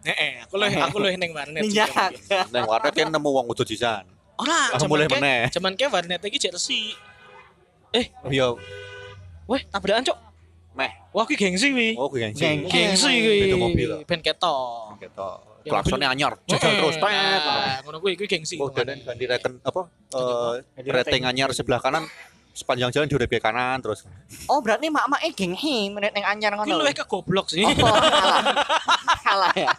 eh 0.05 0.41
aku 0.45 0.57
leh 0.61 0.73
aku 0.81 0.97
leh 0.97 1.13
neng 1.13 1.33
warnet. 1.33 1.61
Neng 2.53 2.65
warnet 2.65 2.93
kan 2.93 3.09
nemu 3.13 3.29
wong 3.29 3.45
udut 3.49 3.69
sisan. 3.69 4.16
Ora 4.37 4.59
Aku 4.69 4.79
cuman 4.79 4.89
mulai 4.91 5.07
meneh. 5.09 5.39
cuman 5.49 5.71
kayak 5.73 5.91
warnet 5.91 6.21
iki 6.21 6.37
cek 6.39 6.53
resi 6.53 6.93
Yo, 8.27 8.59
weh 9.45 9.61
tabrakan 9.65 10.03
cok 10.03 10.17
meh. 10.75 10.91
wah 11.09 11.23
ki 11.23 11.33
gengsi 11.33 11.71
wi 11.71 11.89
Oh, 11.93 12.05
gue 12.05 12.21
gengsi. 12.21 12.37
Geng- 12.39 12.65
gengsi 12.65 13.09
Beda 13.43 13.57
mobil. 13.57 13.89
wi 13.91 14.03
ben 14.03 14.19
ketok 14.19 14.99
Gitu. 14.99 15.29
Ya, 15.61 15.71
Klaksonnya 15.73 16.07
anyar, 16.07 16.31
jajal 16.45 16.63
Eh, 16.63 16.79
terus. 16.79 16.95
tet, 16.95 17.03
ngono. 17.03 17.43
nah, 17.43 17.77
ngono 17.81 17.97
kuwi 17.99 18.15
kuwi 18.15 18.29
gengsi 18.29 18.55
Oh, 18.55 18.69
dan 18.69 18.87
ganti 18.97 19.25
reken 19.25 19.59
apa? 19.59 19.81
Eh, 20.07 20.53
rating 20.87 21.23
anyar 21.23 21.51
sebelah 21.51 21.77
kanan 21.77 22.07
sepanjang 22.51 22.87
jalan 22.89 23.05
diurep 23.05 23.27
ke 23.27 23.37
kanan 23.37 23.77
terus. 23.77 24.07
Oh 24.45 24.57
berarti 24.59 24.87
mak-mak 24.87 25.21
eh 25.21 25.29
genghi 25.29 25.89
menit 25.89 26.09
neng 26.11 26.23
anyar 26.23 26.55
Kuwi 26.55 26.69
ngono. 26.69 26.79
luwih 26.79 26.93
ke 26.93 27.03
goblok 27.03 27.47
sih 27.47 27.61
Oh, 27.61 27.73
salah. 27.75 28.41
Salah 29.19 29.51
ya. 29.53 29.69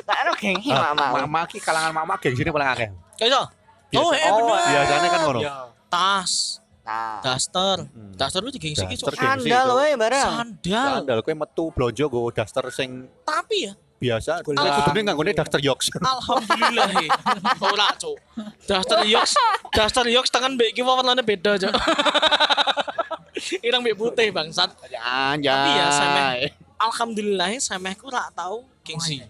Tak 0.00 0.16
ada 0.18 0.30
genghi 0.34 0.68
Ah, 0.68 0.90
mak-mak. 0.90 1.22
Mama 1.22 1.40
ki 1.46 1.58
kalangan 1.58 1.92
mama 1.94 2.14
gengsi 2.16 2.40
ini 2.40 2.50
paling 2.50 2.68
akeh. 2.68 2.88
kayak 3.14 3.28
iso 3.28 3.42
Biasa. 3.90 4.00
oh 4.00 4.10
eh 4.12 4.28
Oh, 4.28 4.38
bener 4.40 4.62
Biasanya 4.70 5.08
kan 5.08 5.20
ngono. 5.22 5.40
Ya. 5.40 5.54
tas 5.86 6.32
Nah. 6.80 7.22
daster 7.22 7.86
Hmm. 7.86 8.10
daster 8.18 8.40
lu 8.40 8.50
digengsi 8.50 8.82
ki 8.82 8.96
cok 8.96 9.14
gengsi, 9.14 9.46
Sandal 9.46 9.66
Cok. 9.68 9.78
we 9.78 9.88
barang. 9.94 10.26
sandal 10.26 10.90
Sandal 10.98 11.18
kowe 11.20 11.34
metu 11.36 11.64
blonjo 11.70 12.04
go 12.06 12.20
daster 12.30 12.66
sing 12.70 13.06
tapi 13.22 13.70
ya 13.70 13.72
biasa. 14.00 14.40
Nek 14.42 14.72
kudune 14.80 15.00
nganggone 15.04 15.30
daster 15.30 15.60
yoks. 15.60 15.92
Alhamdulillah. 16.00 16.88
Ora, 17.68 17.92
Cuk. 17.94 18.16
Daster 18.64 19.04
Yox, 19.04 19.36
Daster 19.70 20.08
Yox 20.08 20.32
tangan 20.32 20.56
mbek 20.56 20.72
iki 20.72 20.80
warnane 20.80 21.20
beda, 21.20 21.60
Cuk. 21.60 21.68
Irang 23.66 23.84
mbek 23.84 23.94
putih 23.94 24.32
bangsat. 24.32 24.72
Anjay. 24.96 25.52
Tapi 25.52 25.70
ya, 25.76 25.86
sameh. 25.92 26.48
Alhamdulillah 26.80 27.52
samehku 27.60 28.08
ora 28.08 28.32
tau 28.32 28.64
gengsi. 28.80 29.20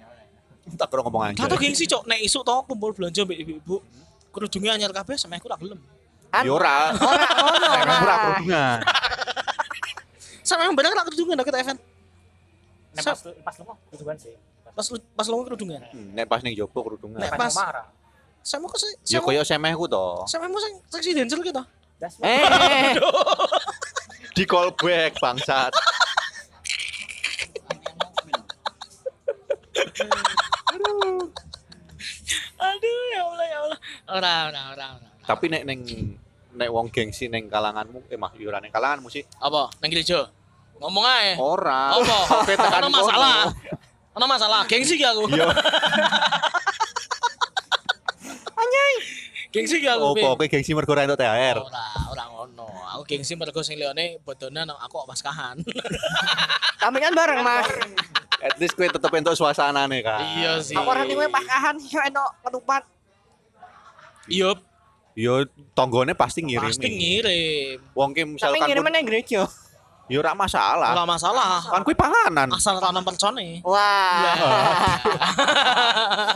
tak 0.79 0.87
kira 0.87 1.03
ngomong 1.03 1.35
anjay. 1.35 1.43
Tato 1.43 1.59
gengsi, 1.59 1.85
Cuk. 1.85 2.07
Nek 2.07 2.23
isuk 2.23 2.47
to 2.47 2.55
kumpul 2.65 2.95
belanja 2.95 3.27
mbek 3.27 3.43
ibu-ibu. 3.43 3.83
Kerudungnya 4.31 4.73
anyar 4.75 4.91
kabeh 4.91 5.15
samehku 5.15 5.47
ora 5.47 5.59
gelem. 5.59 5.81
An- 6.31 6.47
Yo 6.47 6.55
ora. 6.55 6.95
Ora 6.95 7.27
ngono. 7.29 7.67
Ora 7.67 7.95
ora 8.05 8.15
kerudungan. 8.17 8.79
Sameh 10.41 10.67
bener 10.71 10.91
ora 10.91 11.03
kerudungan 11.05 11.35
nek 11.35 11.47
kita 11.47 11.59
event. 11.59 11.81
Nek 12.91 13.03
pas 13.05 13.19
pas 13.45 13.55
lu 13.57 13.65
tujuan 13.93 14.17
sih. 14.17 14.35
Pas 14.71 14.87
lu- 14.87 15.07
pas 15.13 15.27
lu 15.27 15.37
kerudungan. 15.45 15.83
Hmm, 15.91 16.09
Nek 16.13 16.27
pas 16.27 16.41
ning 16.41 16.55
jopo 16.55 16.79
kerudungan. 16.81 17.19
Nek 17.19 17.31
Pas 17.31 17.39
pas- 17.45 17.57
marah. 17.57 17.87
Samehku 18.41 18.73
sih 18.75 18.89
Ya 19.07 19.21
koyo 19.21 19.43
semehku 19.43 19.85
to. 19.85 20.25
samehmu 20.25 20.57
sing 20.57 20.73
seksi 20.89 21.11
denzel 21.13 21.43
gitu. 21.43 21.61
Das. 21.99 22.17
Eh. 22.19 22.97
Di 24.37 24.47
callback 24.47 25.19
bangsat. 25.19 25.75
Aduh, 30.71 31.29
Ora, 34.11 34.51
ora, 34.51 34.63
ora, 34.75 34.87
ora. 34.99 35.09
Tapi 35.23 35.47
nek 35.47 35.63
neng 35.63 35.81
nek 36.51 36.69
wong 36.75 36.91
gengsi 36.91 37.31
neng 37.31 37.47
kalanganmu 37.47 38.11
eh 38.11 38.19
mah 38.19 38.35
yo 38.35 38.51
neng 38.51 38.75
kalanganmu 38.75 39.07
sih. 39.07 39.23
Apa? 39.39 39.71
Nang 39.79 39.91
gereja. 39.91 40.27
Ngomong 40.83 41.05
ae. 41.07 41.39
Ora. 41.39 41.95
Apa? 41.95 42.19
Ada 42.83 42.91
masalah. 42.91 43.55
Ada 44.11 44.27
masalah. 44.27 44.61
Gengsi 44.67 44.99
gak 44.99 45.15
aku? 45.15 45.31
Iya. 45.31 45.47
Gengsi 49.51 49.83
gak 49.83 49.99
aku? 49.99 50.15
Opo 50.15 50.39
kowe 50.39 50.47
gengsi 50.47 50.71
mergo 50.79 50.95
ora 50.95 51.03
entuk 51.03 51.19
THR. 51.19 51.59
Ora, 51.59 51.87
ora 52.15 52.25
ngono. 52.31 52.71
Aku 52.95 53.03
gengsi 53.03 53.35
mergo 53.35 53.67
sing 53.67 53.83
liyane 53.83 54.23
bodone 54.23 54.63
nang 54.63 54.79
aku 54.79 55.03
kok 55.03 55.11
paskahan. 55.11 55.59
Kami 56.83 56.97
kan 57.03 57.11
bareng 57.11 57.43
Mas. 57.43 57.67
At 58.39 58.55
least 58.63 58.79
kowe 58.79 58.87
tetep 58.87 59.11
entuk 59.11 59.35
suasanane 59.35 60.07
kan. 60.07 60.23
Iya 60.39 60.63
sih. 60.63 60.79
Aku 60.79 60.87
ora 60.87 61.03
kowe 61.03 61.27
pakahan 61.27 61.83
yo 61.83 61.99
entuk 61.99 62.31
ketupat. 62.47 62.83
Iya, 64.31 64.51
Yo 65.13 65.43
tanggane 65.75 66.15
pasti 66.15 66.41
ngirimi. 66.41 66.71
pasti 66.71 66.87
ngirim. 66.87 67.77
Wong 67.93 68.11
ki 68.11 68.23
Tapi 68.23 68.31
misalkan 68.31 68.63
ngirim 68.65 68.81
pun- 68.81 68.95
nang 68.95 69.05
gereja. 69.05 69.43
yo 70.07 70.19
ora 70.19 70.33
masalah. 70.33 70.91
Ora 70.93 71.05
masalah. 71.05 71.63
Kan 71.63 71.83
kuwi 71.83 71.95
panganan. 71.95 72.47
Asal 72.49 72.79
ono 72.79 72.99
percone. 73.01 73.59
Wah. 73.61 74.27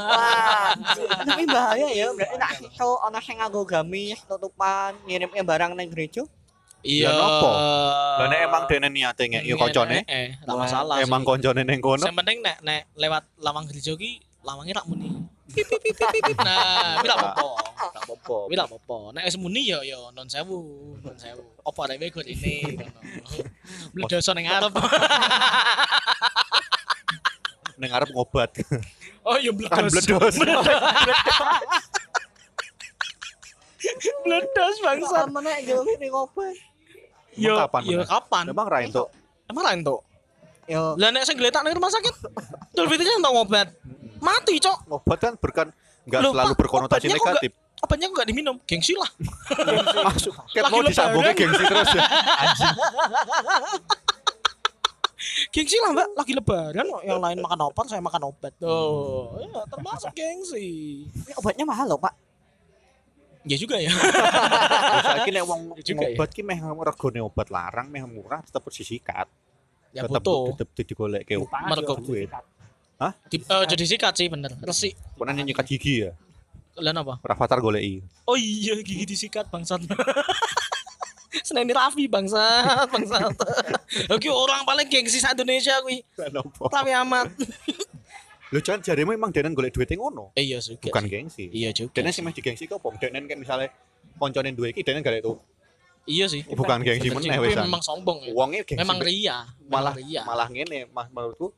Wah. 0.05 0.71
Tapi 1.25 1.43
bahaya 1.45 1.89
ya, 1.89 2.07
berarti 2.11 2.37
nak 2.37 2.51
siso 2.57 2.99
ana 3.01 3.19
sing 3.19 3.39
nganggo 3.39 3.63
gamis, 3.65 4.23
tutupan, 4.27 4.95
ngirimnya 5.05 5.43
barang 5.43 5.73
nang 5.73 5.89
gereja. 5.89 6.23
Iya. 6.85 7.09
Ya, 7.09 7.17
nopo? 7.17 7.49
Lah 7.49 8.27
nek 8.29 8.41
emang 8.45 8.63
dene 8.69 8.89
niate 8.91 9.25
ngek 9.25 9.43
yo 9.43 9.57
koncone. 9.57 10.05
Eh, 10.05 10.37
ra 10.37 10.53
masalah. 10.53 10.95
Emang 11.01 11.25
koncone 11.25 11.65
ning 11.65 11.81
kono. 11.81 12.05
Yang 12.05 12.17
penting 12.17 12.39
nek 12.43 12.57
nek 12.61 12.93
lewat 12.93 13.25
lawang 13.41 13.65
gereja 13.65 13.97
ki 13.97 14.21
lawangnya 14.45 14.79
rak 14.79 14.87
muni. 14.87 15.09
Pip, 15.51 15.67
pip, 15.67 15.81
pip, 15.81 15.97
pip, 15.97 16.23
pip. 16.25 16.39
Nah, 16.45 17.01
kuwi 17.01 17.09
rak 17.09 17.19
apa-apa. 17.19 17.47
Ora 17.49 18.01
apa-apa. 18.05 18.37
Kuwi 18.49 18.55
rak 18.55 18.69
apa-apa. 18.69 18.97
Nek 19.17 19.25
wis 19.29 19.37
muni 19.41 19.63
ya 19.73 19.81
ya 19.81 19.97
non 20.13 20.29
sewu, 20.29 20.61
non 21.01 21.17
sewu. 21.17 21.43
Apa 21.65 21.81
arek 21.89 22.13
kowe 22.13 22.23
ini 22.23 22.77
ngono. 22.77 23.01
Bledoso 23.97 24.31
ning 24.37 24.47
arep. 24.47 24.73
Ning 27.81 27.91
arep 27.91 28.09
ngobat. 28.13 28.51
Oh 29.25 29.41
ya 29.41 29.51
Kan 29.73 29.89
bledos. 29.89 30.37
bledos. 30.37 30.67
Bledos 34.25 34.77
bangsa. 34.85 35.17
Sama 35.25 35.41
nek 35.41 35.65
yo 35.65 35.81
ning 35.99 36.13
obat. 36.13 36.55
Yo 37.35 37.59
kapan 37.59 37.81
yo 37.83 37.99
meneh? 37.99 38.09
kapan? 38.09 38.45
Emang 38.53 38.67
ra 38.71 38.79
entuk. 38.85 39.09
Emang 39.51 39.63
ra 39.67 39.73
entuk. 39.75 40.01
Yo 40.65 40.97
Lah 40.97 41.11
nek 41.13 41.27
sing 41.29 41.37
gletak 41.37 41.61
nang 41.61 41.77
rumah 41.77 41.93
sakit, 41.93 42.15
Idul 42.73 42.89
Fitrinya 42.89 43.21
entuk 43.21 43.35
obat. 43.37 43.69
Mati, 44.21 44.55
Cok. 44.61 44.79
Ngobat 44.91 45.19
kan 45.19 45.33
berkan 45.41 45.67
enggak 46.05 46.21
Loh, 46.21 46.33
selalu 46.37 46.53
berkonotasi 46.59 47.07
negatif. 47.11 47.51
Obatnya 47.85 48.09
kok 48.09 48.17
gak 48.17 48.29
diminum? 48.33 48.57
Gengsi 48.65 48.97
lah. 48.97 49.11
Masuk. 50.09 50.33
Mau 50.33 50.81
lebaran. 50.81 50.89
disambungnya 50.89 51.33
gengsi 51.37 51.65
terus 51.69 51.89
ya. 51.93 52.03
Gengsi 55.53 55.77
lah 55.81 55.91
mbak, 55.93 56.09
lagi 56.17 56.33
lebaran 56.33 56.85
kok 56.85 57.03
yang 57.05 57.21
lain 57.21 57.39
makan 57.45 57.61
opor, 57.69 57.85
saya 57.89 58.01
makan 58.01 58.33
obat. 58.33 58.53
Oh, 58.65 59.37
ya, 59.41 59.65
termasuk 59.69 60.13
gengsi. 60.17 61.05
Ini 61.09 61.33
obatnya 61.37 61.65
mahal 61.69 61.93
loh, 61.93 62.01
Pak. 62.01 62.15
Ya 63.45 63.57
juga 63.61 63.77
ya. 63.77 63.93
Saiki 65.05 65.29
nek 65.29 65.45
wong 65.45 65.77
Ya 65.77 65.85
juga 65.85 66.09
ya. 66.09 66.17
obat 66.17 66.33
ki 66.33 66.41
meh 66.41 66.57
regane 66.65 67.21
obat 67.21 67.53
larang 67.53 67.93
meh 67.93 68.01
murah 68.09 68.41
tetep 68.41 68.65
disikat. 68.73 69.29
Ya 69.93 70.09
tetep 70.09 70.25
tetep 70.57 70.69
digoleke. 70.73 71.37
Mergo 71.69 72.01
duit. 72.01 72.33
Di, 73.29 73.37
eh, 73.43 73.65
jadi 73.69 73.85
sikat 73.85 74.15
sih 74.17 74.27
bener. 74.31 74.55
Resik. 74.63 74.95
Pernah 75.19 75.35
nyikat 75.35 75.67
gigi 75.67 76.09
ya. 76.09 76.13
Kalian 76.75 76.97
apa? 77.03 77.15
Rafathar 77.23 77.63
goleki. 77.63 78.03
Oh 78.27 78.35
iya 78.35 78.75
gigi 78.83 79.07
disikat 79.07 79.47
bangsat. 79.51 79.83
Seneni 81.47 81.75
Raffi 81.75 82.07
bangsat, 82.07 82.89
bangsat. 82.91 83.35
Oke 84.15 84.29
orang 84.31 84.63
paling 84.63 84.87
gengsi 84.87 85.19
sa 85.19 85.35
Indonesia 85.35 85.75
kuwi. 85.83 86.03
Kenapa? 86.15 86.71
Raffi 86.71 86.93
amat. 86.95 87.29
Lho 88.55 88.63
jan 88.63 88.79
jaremu 88.79 89.19
emang 89.19 89.35
denen 89.35 89.51
golek 89.51 89.75
duit 89.75 89.91
ngono. 89.99 90.31
Eh, 90.39 90.47
iya 90.47 90.63
juga. 90.63 90.87
Bukan 90.87 91.03
sih. 91.03 91.11
gengsi. 91.11 91.45
Iya 91.51 91.71
juga. 91.75 91.99
Denen 91.99 92.15
sing 92.15 92.23
meh 92.23 92.35
digengsi 92.35 92.71
kok 92.71 92.79
apa? 92.79 92.95
Denen 93.03 93.27
kayak 93.27 93.41
misalnya 93.43 93.69
koncone 94.15 94.55
duwe 94.55 94.71
iki 94.71 94.87
denen 94.87 95.03
gak 95.03 95.19
itu. 95.19 95.35
Iya 96.07 96.31
sih. 96.31 96.47
Bukan 96.47 96.87
gengsi 96.87 97.11
sih. 97.11 97.15
meneh 97.15 97.39
wisan. 97.43 97.67
Memang 97.67 97.83
sombong 97.83 98.23
ya. 98.23 98.31
Wonge 98.31 98.63
gengsi. 98.63 98.79
Memang 98.79 98.99
ria. 99.03 99.43
malah 99.67 99.95
ria. 99.99 100.23
malah 100.23 100.47
ngene 100.47 100.87
mah 100.95 101.11
menurutku 101.11 101.51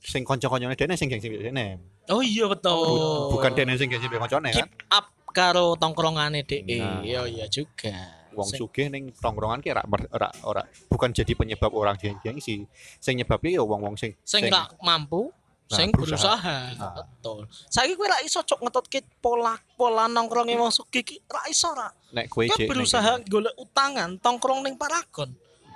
sing 0.00 0.22
kanca-kancane 0.22 0.74
denen 0.74 0.94
sing 0.94 1.06
gengsi 1.06 1.26
mbek 1.26 1.42
denen. 1.44 1.76
Oh 2.08 2.20
iya 2.20 2.46
betul. 2.46 3.30
Bukan 3.30 3.52
denen 3.52 3.74
sing 3.74 3.86
gengsi 3.86 4.06
mbek 4.06 4.20
kancane 4.20 4.50
keep 4.50 4.64
kan. 4.64 4.70
up 4.94 5.06
karo 5.28 5.74
tongkrongane 5.74 6.42
DE. 6.42 6.78
Nah. 6.78 7.02
Iya 7.02 7.26
iya 7.26 7.46
juga. 7.46 7.94
Wong 8.32 8.46
Sing- 8.46 8.60
sugih 8.60 8.86
ning 8.86 9.10
tongkrongan 9.12 9.58
ki 9.58 9.70
ora 9.70 9.82
ora 10.08 10.28
ora 10.44 10.62
bukan 10.86 11.10
jadi 11.10 11.34
penyebab 11.34 11.70
orang 11.70 11.96
geng- 11.96 12.20
gengsi. 12.20 12.62
Sing 12.96 13.16
nyebabnya 13.16 13.58
ya 13.58 13.62
wong-wong 13.62 13.94
sing 13.94 14.14
sing 14.22 14.46
ra 14.46 14.70
mampu 14.78 15.34
Nah, 15.68 15.76
sing 15.76 15.92
berusaha. 15.92 16.16
berusaha. 16.32 16.56
Nah. 16.80 16.92
Betul. 16.96 17.44
Saiki 17.68 17.92
kowe 17.92 18.08
ra 18.08 18.24
iso 18.24 18.40
cok 18.40 18.56
ngetutke 18.62 19.04
pola 19.20 19.52
pola 19.76 20.08
nongkronge 20.08 20.56
wong 20.56 20.72
sugih 20.72 21.04
ki 21.04 21.20
ra 21.28 21.44
iso 21.44 21.68
ra. 21.70 21.92
nek 22.08 22.24
kowe 22.26 22.40
berusaha 22.48 23.20
golek 23.22 23.52
utangan 23.52 24.16
tongkrong 24.16 24.64
ning 24.64 24.80
Paragon. 24.80 25.28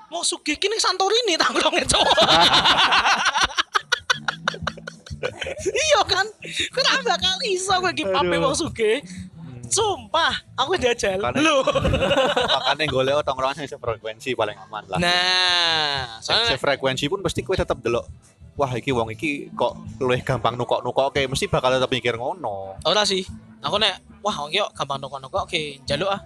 Wong 0.09 0.25
sugih 0.25 0.57
ki 0.57 0.67
ning 0.67 0.81
Santorini 0.81 1.37
tongkronge 1.37 1.85
cowok. 1.85 2.17
iya 5.73 6.01
kan? 6.05 6.27
Kowe 6.71 6.83
ra 6.83 7.01
bakal 7.03 7.37
iso 7.47 7.75
kowe 7.79 7.93
ki 7.93 8.05
pape 8.05 8.37
wong 8.37 8.55
sugih. 8.55 8.99
Sumpah, 9.73 10.37
aku 10.53 10.77
diajal. 10.77 11.17
Karena- 11.17 11.41
Lho. 11.41 11.65
makane 12.53 12.85
golek 12.85 13.25
tongkrongan 13.25 13.57
sing 13.57 13.69
sefrekuensi 13.71 14.37
paling 14.37 14.59
aman 14.69 14.85
lah. 14.85 14.99
Nah, 15.01 16.21
soalnya 16.21 16.53
sefrekuensi 16.53 17.09
pun 17.09 17.25
pasti 17.25 17.41
kowe 17.41 17.57
tetep 17.57 17.81
delok 17.81 18.05
wah 18.53 18.69
iki 18.69 18.93
wong 18.93 19.09
iki 19.17 19.49
kok 19.57 19.81
luwih 19.97 20.21
gampang 20.21 20.61
nukok-nukok 20.61 21.17
kayak 21.17 21.33
mesti 21.33 21.49
bakal 21.49 21.73
tetep 21.73 21.89
mikir 21.89 22.21
ngono. 22.21 22.77
ora 22.85 23.03
sih. 23.09 23.25
Aku 23.65 23.81
nek 23.81 23.97
wah 24.21 24.45
wong 24.45 24.53
yo 24.53 24.69
gampang 24.77 25.01
nongkrong-nongkrong 25.01 25.49
oke, 25.49 25.63
njaluk 25.89 26.11
ah. 26.13 26.21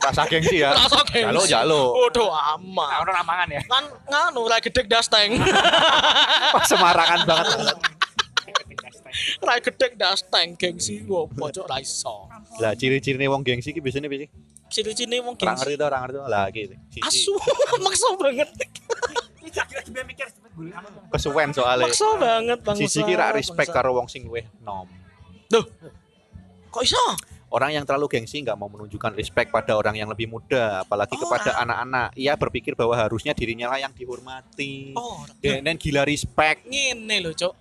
Rasa 0.00 0.22
gengsi 0.26 0.60
ya. 0.60 0.72
Rasa 0.72 1.00
gengsi. 1.04 1.48
Jaluk. 1.48 1.90
Waduh 1.94 2.28
Nah, 2.28 2.56
amat. 2.56 2.88
orang 3.00 3.14
ramangan 3.16 3.48
ya. 3.50 3.60
Kan 3.64 3.84
nganu 4.06 4.42
ra 4.44 4.58
gedek 4.58 4.86
dasteng. 4.86 5.36
Wah, 6.54 6.64
Semarangan 6.64 7.20
banget. 7.24 7.76
ra 9.40 9.54
gedek 9.58 9.94
dasteng 9.94 10.54
gengsi 10.54 11.04
wo 11.04 11.24
pojok 11.26 11.64
ra 11.64 11.78
iso. 11.78 12.26
Lah 12.58 12.74
ciri-cirine 12.74 13.26
wong 13.26 13.40
gengsi 13.40 13.70
iki 13.70 13.78
biasanya 13.78 14.06
piye 14.06 14.26
sih? 14.26 14.30
Ciri-ciri 14.66 15.18
wong 15.18 15.34
Ora 15.34 15.54
gengsi. 15.54 15.60
ngerti 15.64 15.74
to, 15.74 15.84
ora 15.84 15.98
ngerti 16.02 16.16
to. 16.16 16.24
Lah 16.26 16.44
iki. 16.48 16.62
Asu 17.00 17.32
maksa 17.84 18.08
banget. 18.16 18.48
Kesuwen 21.10 21.50
soalnya. 21.52 21.86
Maksa 21.86 22.08
banget 22.16 22.58
bang. 22.60 22.76
Sisi 22.76 23.00
kira 23.02 23.30
respect 23.30 23.70
karo 23.70 23.94
wong 23.94 24.06
sing 24.06 24.26
luwih 24.26 24.44
nom. 24.60 24.86
Kok 26.68 26.82
iso? 26.82 26.98
Orang 27.54 27.70
yang 27.70 27.86
terlalu 27.86 28.10
gengsi 28.10 28.42
nggak 28.42 28.58
mau 28.58 28.66
menunjukkan 28.66 29.14
respect 29.14 29.54
pada 29.54 29.78
orang 29.78 29.94
yang 29.94 30.10
lebih 30.10 30.26
muda, 30.26 30.82
apalagi 30.82 31.14
Oh, 31.14 31.22
kepada 31.22 31.54
ah. 31.54 31.62
anak-anak. 31.62 32.08
Ia 32.18 32.34
berpikir 32.34 32.74
bahwa 32.74 32.98
harusnya 32.98 33.30
dirinya 33.30 33.70
lah 33.70 33.78
yang 33.78 33.94
dihormati. 33.94 34.90
Oh, 34.98 35.22
Dan 35.38 35.78
gila 35.78 36.02
respect, 36.02 36.66
ngene 36.66 37.22
lho, 37.22 37.30
Cuk. 37.30 37.54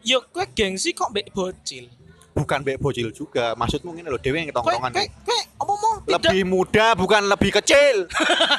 Yo 0.00 0.22
kowe 0.30 0.46
gengsi 0.46 0.94
kok 0.94 1.10
mbek 1.10 1.34
bocil. 1.34 1.90
bukan 2.30 2.62
mbek 2.62 2.78
bocil 2.78 3.10
juga. 3.10 3.58
Maksudmu 3.58 3.98
ngene 3.98 4.06
lho, 4.06 4.20
dhewe 4.22 4.38
yang 4.38 4.54
Kowe 4.54 4.62
tongkrongan. 4.62 4.94
kowe 4.94 5.06
kowe 5.26 5.38
apa 5.56 5.72
mau 5.74 5.92
tidak 5.98 6.12
Lebih 6.22 6.42
muda 6.46 6.86
bukan 6.94 7.22
lebih 7.26 7.50
kecil. 7.58 7.96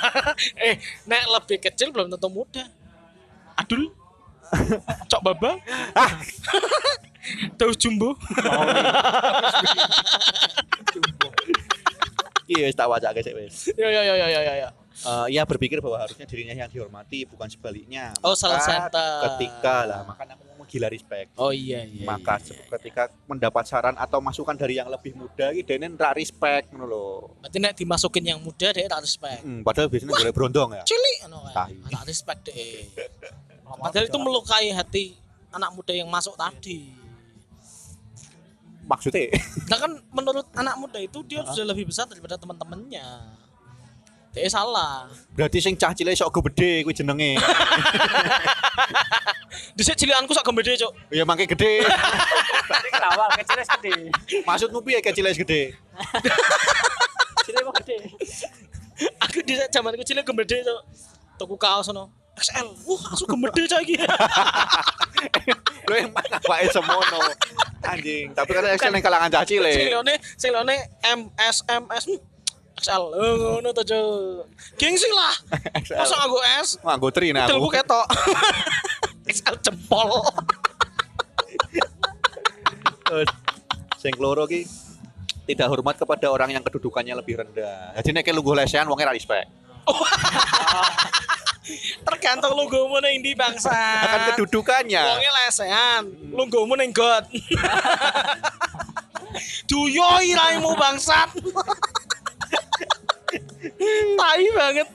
eh 0.67 0.75
nek 1.07 1.23
lebih 1.31 1.63
kecil 1.63 1.95
belum 1.95 2.11
tentu 2.11 2.27
muda. 2.27 2.67
Adul. 3.55 3.87
Cok 5.09 5.21
baba. 5.23 5.55
Tahu 7.55 7.71
jumbo. 7.73 8.15
Iya, 12.47 12.71
wis 12.71 12.75
tak 12.75 12.87
wacake 12.87 13.19
sik 13.19 13.35
wis. 13.35 13.55
Ya 13.81 13.91
ya 13.91 14.01
ya 14.01 14.15
ya 14.15 14.27
ya 14.31 14.53
ya. 14.57 14.69
Eh, 14.97 15.37
ia 15.37 15.45
berpikir 15.45 15.77
bahwa 15.77 16.01
harusnya 16.01 16.25
dirinya 16.25 16.55
yang 16.55 16.71
dihormati 16.71 17.27
bukan 17.27 17.45
sebaliknya. 17.45 18.17
Oh, 18.25 18.33
salah 18.33 18.57
Maka 18.57 18.65
center. 18.89 19.11
Ketika 19.29 19.75
lah, 19.85 20.01
makanya 20.01 20.33
aku 20.33 20.43
ngomong 20.49 20.65
gila 20.65 20.87
respect. 20.89 21.27
Oh 21.37 21.53
iya 21.53 21.85
iya. 21.85 22.01
Maka 22.01 22.41
se- 22.41 22.57
ketika 22.57 23.13
mendapat 23.29 23.67
saran 23.69 23.93
atau 23.93 24.17
masukan 24.17 24.57
dari 24.57 24.79
yang 24.79 24.89
lebih 24.89 25.13
muda 25.13 25.53
iki 25.53 25.61
dene 25.61 25.91
ra 25.93 26.17
respect 26.17 26.73
ngono 26.73 26.85
lho. 26.89 27.05
Berarti 27.43 27.57
nek 27.61 27.77
dimasukin 27.77 28.25
yang 28.25 28.39
muda 28.41 28.73
dia 28.73 28.89
tak 28.89 29.05
respect. 29.05 29.45
Hmm, 29.45 29.61
padahal 29.61 29.85
biasanya 29.85 30.17
boleh 30.17 30.33
berondong 30.33 30.69
ya. 30.73 30.83
Cilik 30.87 31.17
ngono 31.27 31.37
kae. 31.45 31.77
Tak 31.93 32.03
respect 32.07 32.39
deh. 32.47 32.55
Padahal 33.83 34.07
itu 34.07 34.15
melukai 34.17 34.71
hati 34.71 35.13
anak 35.51 35.75
muda 35.75 35.91
yang 35.91 36.07
masuk 36.07 36.33
tadi. 36.33 36.87
Maksudnya 38.87 39.27
Nah 39.69 39.77
kan 39.77 39.91
menurut 40.15 40.47
anak 40.55 40.75
muda 40.79 40.99
itu 41.03 41.19
dia 41.27 41.43
sudah 41.43 41.75
lebih 41.75 41.91
besar 41.91 42.07
daripada 42.07 42.39
teman-temannya. 42.39 43.03
Dia 44.31 44.53
salah. 44.53 45.09
berarti 45.33 45.57
sing 45.57 45.73
cah 45.73 45.91
cilik 45.97 46.13
sok 46.13 46.29
gede 46.53 46.85
kuwi 46.85 46.93
jenenge. 46.93 47.41
Dhisik 49.73 49.97
cilikanku 49.97 50.33
sak 50.33 50.45
gembede, 50.45 50.77
Cuk. 50.77 50.93
ya 51.09 51.25
mangke 51.25 51.49
gede. 51.49 51.81
Tadi 52.69 52.87
kan 52.93 53.03
awal 53.09 53.29
kecilnya 53.33 53.65
gede. 53.77 53.95
Maksudmu 54.45 54.79
piye 54.85 55.01
kecil 55.01 55.25
gede? 55.25 55.73
Mau 57.65 57.73
gede. 57.81 57.97
Aku 59.25 59.41
di 59.41 59.57
zaman 59.57 59.97
kecil 59.97 60.21
gembede, 60.21 60.61
Cuk. 60.61 60.81
Tuku 61.41 61.55
kaos 61.57 61.89
ono. 61.89 62.26
XL. 62.37 62.67
Wah, 62.85 63.01
aku 63.17 63.23
gembede 63.25 63.65
cah 63.65 63.81
iki. 63.81 63.97
Lho 65.87 65.95
emang 65.97 66.27
awake 66.45 66.69
semono. 66.69 67.19
Anjing, 67.81 68.35
tapi 68.37 68.51
kan 68.53 68.63
Excel 68.69 68.91
ning 68.93 69.01
kalangan 69.01 69.29
cah 69.31 69.41
Sing 69.41 69.57
cilik. 69.57 69.89
lione, 69.89 70.15
sing 70.37 70.49
lione 70.53 70.75
M 71.01 71.33
S 71.39 71.65
M 71.65 71.89
S 71.89 72.05
hmm, 72.05 72.19
XL. 72.77 73.03
Oh, 73.09 73.33
ngono 73.57 73.73
to, 73.73 73.81
Cuk. 73.81 74.45
Gengsi 74.77 75.09
lah. 75.09 75.33
XL. 75.81 75.97
Masa 75.97 76.13
nganggo 76.21 76.39
S? 76.61 76.69
Nganggo 76.83 77.09
tri 77.09 77.33
nah 77.33 77.49
Delku 77.49 77.73
aku. 77.73 77.77
ketok. 77.81 78.05
XL 79.25 79.55
jempol. 79.65 80.21
Sing 83.97 84.13
keloro 84.13 84.45
ki 84.45 84.67
tidak 85.47 85.67
hormat 85.71 85.95
kepada 85.95 86.27
orang 86.27 86.51
yang 86.53 86.61
kedudukannya 86.61 87.15
lebih 87.17 87.39
rendah. 87.39 87.95
Jadi 87.97 88.11
nek 88.13 88.29
lungguh 88.35 88.53
lesehan 88.53 88.85
wonge 88.85 89.07
ra 89.07 89.15
respect. 89.15 89.47
Tergantung 92.03 92.55
logomu 92.55 92.99
ning 93.03 93.19
ndi 93.19 93.35
bangsa. 93.35 93.75
Akan 94.03 94.19
kedudukannya. 94.33 95.03
Wonge 95.03 95.29
lesehan, 95.31 96.03
lungguhmu 96.31 96.75
ning 96.79 96.95
got. 96.95 97.27
Duyoi 99.69 100.33
raimu 100.33 100.73
bangsat. 100.79 101.29
Tai 104.17 104.45
banget. 104.55 104.87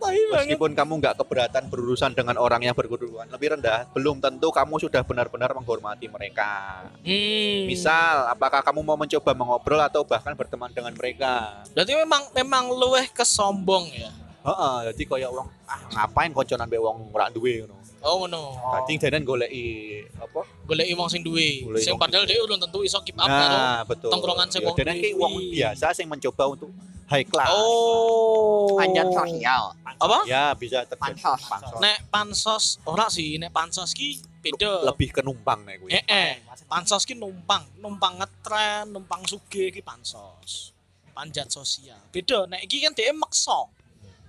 Tai 0.00 0.20
banget. 0.32 0.56
Meskipun 0.56 0.72
kamu 0.72 0.92
nggak 1.04 1.14
keberatan 1.20 1.68
berurusan 1.68 2.16
dengan 2.16 2.40
orang 2.40 2.64
yang 2.64 2.72
berkedudukan 2.72 3.28
lebih 3.28 3.58
rendah, 3.58 3.84
belum 3.92 4.24
tentu 4.24 4.48
kamu 4.48 4.80
sudah 4.80 5.04
benar-benar 5.04 5.52
menghormati 5.52 6.08
mereka. 6.08 6.80
Hmm. 7.04 7.68
Misal, 7.68 8.32
apakah 8.32 8.64
kamu 8.64 8.80
mau 8.80 8.96
mencoba 8.96 9.36
mengobrol 9.36 9.84
atau 9.84 10.00
bahkan 10.08 10.32
berteman 10.32 10.72
dengan 10.72 10.96
mereka? 10.96 11.60
Berarti 11.76 11.92
memang 11.92 12.22
memang 12.32 12.72
luweh 12.72 13.04
kesombong 13.12 13.92
ya. 13.92 14.27
Heeh, 14.48 14.76
jadi 14.92 15.02
kayak 15.04 15.30
wong 15.30 15.48
ah 15.68 15.80
ngapain 15.92 16.32
konconan 16.32 16.64
mbek 16.64 16.80
wong 16.80 17.12
ora 17.12 17.28
duwe 17.28 17.60
ngono. 17.60 17.76
Oh 18.00 18.24
ngono. 18.24 18.56
Dadi 18.80 18.96
denen 18.96 19.26
goleki 19.28 20.00
apa? 20.16 20.40
Goleki 20.64 20.92
wong 20.96 21.08
sing 21.12 21.20
duwe. 21.20 21.68
Sing 21.76 22.00
padahal 22.00 22.24
dia 22.24 22.40
belum 22.40 22.56
tentu 22.56 22.80
iso 22.80 22.96
keep 23.04 23.18
up 23.20 23.28
karo. 23.28 23.52
Nah, 23.52 23.80
betul. 23.84 24.08
tongkrongan 24.08 24.48
sing 24.48 24.64
Ya, 24.64 24.66
wong 24.70 24.76
denen 24.78 24.96
duwe 24.96 25.04
ki 25.04 25.10
wong 25.20 25.32
biasa 25.52 25.86
sing 25.92 26.06
mencoba 26.08 26.44
untuk 26.48 26.70
high 27.08 27.26
class. 27.28 27.52
Oh. 27.52 28.76
Panjat 28.76 29.08
sosial. 29.12 29.62
Apa? 29.98 30.18
Ya, 30.24 30.52
bisa 30.54 30.84
terjadi 30.86 31.18
Pansos. 31.18 31.42
Nek 31.82 31.98
pansos 32.08 32.64
ora 32.86 33.06
sih, 33.10 33.40
nek 33.40 33.50
pansos 33.50 33.90
ki 33.96 34.20
beda. 34.44 34.86
lebih 34.88 35.10
ke 35.12 35.20
numpang 35.20 35.64
nek 35.66 35.82
kuwi. 35.82 35.90
Eh, 35.92 36.04
eh. 36.08 36.32
Pansos 36.68 37.08
ki 37.08 37.16
numpang, 37.16 37.64
numpang 37.80 38.20
ngetren, 38.20 38.92
numpang 38.92 39.24
sugih 39.24 39.72
ki 39.72 39.80
pansos. 39.84 40.76
Panjat 41.16 41.50
sosial. 41.50 41.98
Beda 42.14 42.46
nek 42.46 42.62
iki 42.62 42.78
kan 42.84 42.94
dhek 42.94 43.10
maksa. 43.16 43.66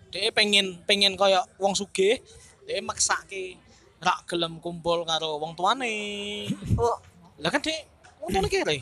Dhek 0.10 0.34
pengen 0.34 0.82
pengen 0.90 1.14
kaya 1.14 1.46
wong 1.62 1.78
sugih, 1.78 2.18
Dia 2.66 2.82
maksake 2.82 3.58
rak 4.00 4.26
gelem 4.30 4.58
kumpul 4.58 5.06
karo 5.06 5.38
wong 5.38 5.54
tuane. 5.54 6.50
Oh, 6.82 6.98
Lah 7.40 7.50
kan 7.54 7.62
dia 7.62 7.86
wong 8.22 8.30
tuane 8.34 8.50
kere. 8.50 8.78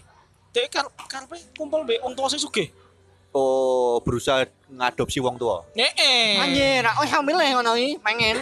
Dia 0.55 0.71
kar 0.71 0.87
karepe 1.11 1.35
kumpul 1.59 1.83
mbek 1.83 1.99
wong 2.03 2.15
tua 2.15 2.31
sing 2.31 2.39
sugih. 2.39 2.71
Oh, 3.35 3.99
berusaha 4.01 4.47
ngadopsi 4.71 5.19
wong 5.19 5.35
tua. 5.35 5.67
Heeh. 5.75 6.41
anjir, 6.41 6.81
aku 6.81 7.05
hamil 7.05 7.37
ya 7.37 7.59
ngono 7.59 7.75
iki, 7.75 7.99
pengen. 8.01 8.41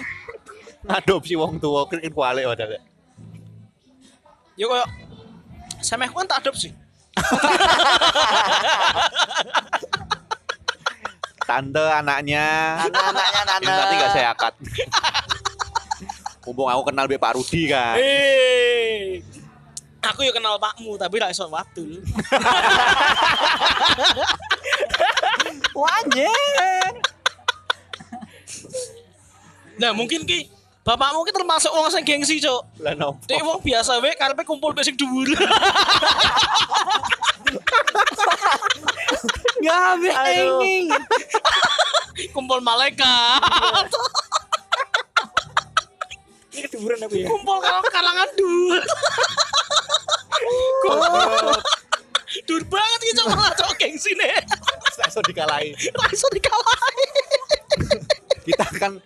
Ngadopsi 0.86 1.34
wong 1.36 1.58
tua 1.58 1.90
kan 1.90 2.00
kualik 2.00 2.46
padahal. 2.46 2.80
Ya 4.56 4.66
koyo 4.70 4.86
semehku 5.82 6.22
kan 6.22 6.30
tak 6.30 6.46
adopsi. 6.46 6.70
Tante 11.46 11.86
anaknya. 11.94 12.46
Anak-anaknya 12.90 13.42
Ini 13.46 13.66
Nana. 13.70 13.78
nanti 13.78 13.96
gak 14.02 14.12
saya 14.14 14.30
akad. 14.34 14.54
Mumpung 16.46 16.70
aku 16.70 16.94
kenal 16.94 17.10
Be 17.10 17.18
Pak 17.18 17.38
Rudi 17.38 17.70
kan. 17.70 17.98
Eh. 17.98 19.22
Aku 20.06 20.22
ya 20.22 20.30
kenal 20.30 20.62
pakmu 20.62 20.94
tapi 21.02 21.18
iso 21.34 21.50
wadul. 21.50 21.98
Wah, 25.74 25.90
anjir. 26.06 26.94
Nah, 29.82 29.92
mungkin 29.98 30.24
ki 30.30 30.46
bapakmu 30.86 31.26
ki 31.26 31.34
termasuk 31.34 31.74
wong 31.74 31.90
sing 31.90 32.06
gengsi, 32.06 32.38
Cuk. 32.38 32.62
Lah 32.86 32.94
nopo? 32.94 33.26
Dek 33.26 33.42
wong 33.42 33.66
biasa 33.66 33.98
wae 33.98 34.14
karepe 34.14 34.46
kumpul 34.46 34.78
sing 34.86 34.94
dhuwur. 34.94 35.26
Enggak 39.66 39.82
habis 39.98 40.14
ini. 40.38 40.76
kumpul 42.38 42.62
malaikat. 42.62 43.90
Ini 46.54 46.60
keduburan 46.70 47.02
aku 47.02 47.16
ya. 47.18 47.26
kumpul 47.26 47.58
kalangan 47.90 48.30
dur. 48.38 48.82
dur 52.46 52.62
banget 52.70 53.00
ki 53.02 53.12
Cuk 53.18 53.28
malah 53.34 53.54
Cuk 53.58 53.74
gengsine. 53.82 54.30
Iso 55.02 55.26
dikalahi. 55.26 55.74
Ra 55.74 56.06
iso 56.14 56.30
dikalahi. 56.30 57.06
Kita 58.46 58.70
kan 58.78 59.02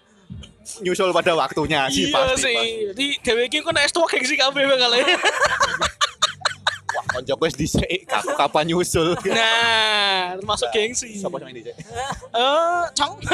nyusul 0.84 1.16
pada 1.16 1.40
waktunya 1.40 1.88
sih 1.88 2.12
Iya 2.12 2.36
pasti. 2.36 2.52
sih. 2.52 2.56
pasti. 2.60 3.16
Di 3.24 3.46
iki 3.48 3.64
kok 3.64 3.72
nek 3.72 3.88
wis 3.88 3.96
tuwa 3.96 4.12
gengsi 4.12 4.36
kabeh 4.36 4.64
wae 4.68 4.76
koncoku 7.10 7.44
wis 7.44 7.56
dhisik 7.56 7.86
kapan 8.06 8.34
kapan 8.36 8.64
nyusul. 8.68 9.18
Nah, 9.28 10.38
termasuk 10.38 10.70
gengsi. 10.70 11.18
Sopo 11.18 11.38
sing 11.38 11.52
dhisik? 11.52 11.76
Eh, 11.76 12.84
cong. 12.94 13.14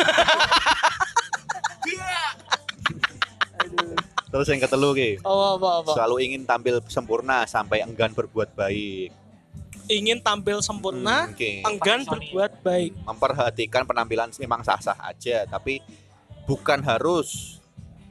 Terus 4.26 4.48
yang 4.52 4.60
ketelu 4.60 4.90
ki. 4.92 5.10
Oh, 5.24 5.56
apa 5.56 5.70
apa. 5.80 5.92
Selalu 5.96 6.16
ingin 6.28 6.42
tampil 6.44 6.84
sempurna 6.88 7.48
sampai 7.48 7.88
enggan 7.88 8.12
berbuat 8.12 8.52
baik. 8.52 9.12
Ingin 9.86 10.18
tampil 10.18 10.60
sempurna, 10.60 11.30
Hmm, 11.30 11.38
oke. 11.38 11.52
enggan 11.64 12.00
berbuat 12.04 12.52
baik. 12.60 12.92
Memperhatikan 13.06 13.86
penampilan 13.86 14.34
memang 14.36 14.66
sah-sah 14.66 14.98
aja, 15.00 15.46
tapi 15.46 15.78
bukan 16.44 16.82
harus. 16.82 17.55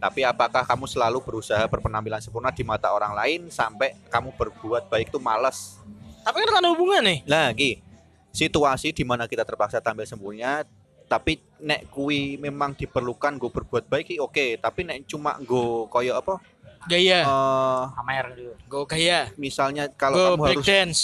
Tapi 0.05 0.21
apakah 0.21 0.69
kamu 0.69 0.85
selalu 0.85 1.17
berusaha 1.25 1.64
berpenampilan 1.64 2.21
sempurna 2.21 2.53
di 2.53 2.61
mata 2.61 2.93
orang 2.93 3.17
lain 3.17 3.49
sampai 3.49 3.97
kamu 4.12 4.37
berbuat 4.37 4.93
baik 4.93 5.09
itu 5.09 5.17
malas? 5.17 5.81
Tapi 6.21 6.45
kan 6.45 6.61
ada 6.61 6.69
hubungan 6.69 7.01
nih. 7.01 7.25
Ki, 7.57 7.81
situasi 8.29 8.93
di 8.93 9.01
mana 9.01 9.25
kita 9.25 9.49
terpaksa 9.49 9.81
tampil 9.81 10.05
sempurna, 10.05 10.61
tapi 11.09 11.40
nek 11.57 11.88
kui 11.88 12.37
memang 12.37 12.77
diperlukan 12.77 13.33
gue 13.40 13.49
berbuat 13.49 13.88
baik 13.88 14.21
oke, 14.21 14.61
tapi 14.61 14.85
nek 14.85 15.09
cuma 15.09 15.40
gue 15.40 15.88
koyo 15.88 16.21
apa? 16.21 16.37
Gaya. 16.85 17.25
eh, 17.25 17.83
Amer 18.05 18.37
gitu. 18.37 18.53
Go 18.69 18.85
gaya. 18.85 19.33
misalnya 19.40 19.88
kalau 19.88 20.21
Go 20.21 20.25
kamu 20.37 20.43
break 20.45 20.57
harus 20.61 20.69
dance. 20.69 21.01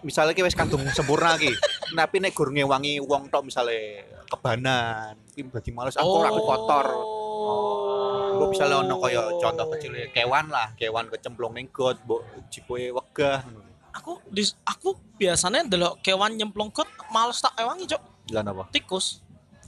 misalnya 0.00 0.36
ki 0.36 0.44
wis 0.44 0.52
kandung 0.52 0.84
sempurna 0.92 1.40
ki, 1.40 1.52
tapi 1.96 2.20
nek 2.20 2.36
gur 2.36 2.52
ngewangi 2.52 3.00
wong 3.00 3.32
tok 3.32 3.48
misalnya 3.48 4.04
kebanan, 4.30 5.18
ki 5.34 5.50
dadi 5.50 5.70
males 5.74 5.98
aku 5.98 6.10
ora 6.22 6.30
aku 6.30 6.42
kotor. 6.46 6.86
Oh. 6.94 8.38
Gue 8.40 8.46
misalnya 8.56 8.80
ono 8.80 8.94
koyo 9.02 9.36
contoh 9.42 9.66
kecil 9.74 9.92
kewan 10.14 10.46
lah, 10.48 10.72
kewan 10.78 11.10
kecemplung 11.10 11.52
ning 11.58 11.66
got, 11.74 11.98
mbok 12.06 12.22
jipoe 12.48 12.94
wegah. 12.94 13.42
Aku 13.90 14.22
di, 14.30 14.46
aku 14.62 14.94
biasanya 15.18 15.66
ndelok 15.66 15.98
kewan 16.00 16.38
nyemplung 16.38 16.70
got 16.70 16.86
males 17.10 17.42
tak 17.42 17.52
ewangi, 17.58 17.90
Cok. 17.90 18.02
Lah 18.30 18.46
napa? 18.46 18.70
Tikus. 18.70 19.20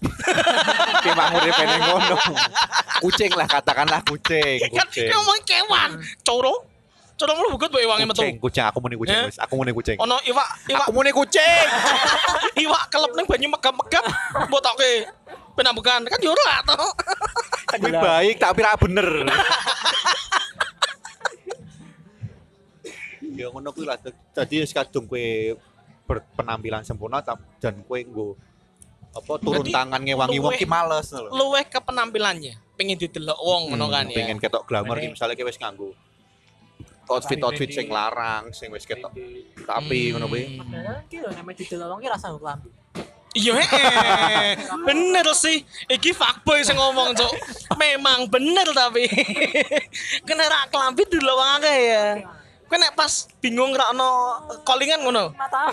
Ki 1.03 1.11
makmur 1.15 1.47
pengen 1.47 1.81
ngono. 1.87 2.17
Kucing 3.03 3.33
lah 3.39 3.47
katakanlah 3.47 4.03
kucing, 4.07 4.59
Kan 4.71 4.87
kucing. 4.87 5.11
ngomong 5.11 5.41
kewan. 5.47 5.91
Coro. 6.23 6.72
Coro 7.23 7.39
lu 7.39 7.55
bukan 7.55 7.71
mbok 7.71 7.83
ewangi 7.87 8.03
metu. 8.03 8.19
Kucing, 8.19 8.43
kucing, 8.43 8.65
aku 8.67 8.83
muni 8.83 8.99
kucing 8.99 9.31
wis, 9.31 9.39
aku 9.39 9.55
muni 9.55 9.71
kucing. 9.71 9.95
Ono 10.03 10.19
iwak, 10.27 10.49
iwak, 10.67 10.91
Aku 10.91 10.91
muni 10.91 11.15
kucing. 11.15 11.67
iwak 12.67 12.91
kelep 12.91 13.15
ning 13.15 13.31
banyu 13.31 13.47
megap-megap. 13.55 14.03
Mbok 14.51 14.59
toke 14.59 15.07
penambukan 15.55 16.03
kan 16.03 16.19
yo 16.19 16.35
ora 16.35 16.67
to. 16.67 16.75
Kuwi 17.79 17.95
baik 17.95 18.43
tapi 18.43 18.59
ra 18.67 18.75
bener. 18.75 19.07
ya 23.39 23.47
ngono 23.55 23.71
kuwi 23.71 23.87
lah. 23.87 24.03
Dadi 24.35 24.67
wis 24.67 24.75
kadung 24.75 25.07
kowe 25.07 25.23
berpenampilan 26.11 26.83
sempurna 26.83 27.23
dan 27.63 27.87
kowe 27.87 28.03
nggo 28.03 28.35
apa 29.15 29.33
turun 29.39 29.63
Berarti 29.63 29.71
tangan 29.71 30.03
ngewangi 30.03 30.39
wong 30.43 30.59
ki 30.59 30.67
males 30.67 31.15
lho. 31.15 31.31
Luweh 31.31 31.71
ke 31.71 31.79
penampilannya. 31.79 32.59
Pengen 32.75 32.99
didelok 32.99 33.39
wong 33.39 33.71
ngono 33.71 33.87
kan 33.95 34.11
ya. 34.11 34.19
pengen 34.19 34.43
ketok 34.43 34.67
glamour 34.67 34.99
ki 34.99 35.15
misalnya 35.15 35.39
ki 35.39 35.47
wis 35.47 35.63
nganggo 35.63 35.95
outfit-outfit 37.11 37.71
sing 37.73 37.87
larang, 37.91 38.51
sing 38.55 38.71
wis 38.71 38.87
ketok 38.87 39.13
tapi 39.67 40.13
ngono 40.15 40.27
kuwi. 40.31 40.59
Hmm. 40.59 40.69
Padahal 40.69 40.99
ki 41.07 41.17
lho 41.23 41.31
namanya 41.35 41.57
didelok 41.59 41.99
ki 42.03 42.09
rasa 42.11 42.27
klambi. 42.37 42.71
Iya, 43.33 43.57
heeh. 43.57 44.61
bener 44.85 45.25
sih. 45.33 45.65
Iki 45.89 46.13
fuckboy 46.13 46.61
sing 46.61 46.77
ngomong, 46.77 47.17
Cuk. 47.17 47.33
Memang 47.81 48.29
bener 48.29 48.69
tapi. 48.77 49.09
Kena 50.29 50.53
rak 50.53 50.69
kelambi 50.69 51.01
dulu 51.09 51.33
wong 51.33 51.51
akeh 51.61 51.79
ya. 51.81 52.05
Kowe 52.69 52.77
nek 52.77 52.93
pas 52.93 53.29
bingung 53.41 53.73
rak 53.73 53.97
ono 53.97 54.09
callingan 54.69 55.01
ngono. 55.01 55.33
Mata. 55.33 55.73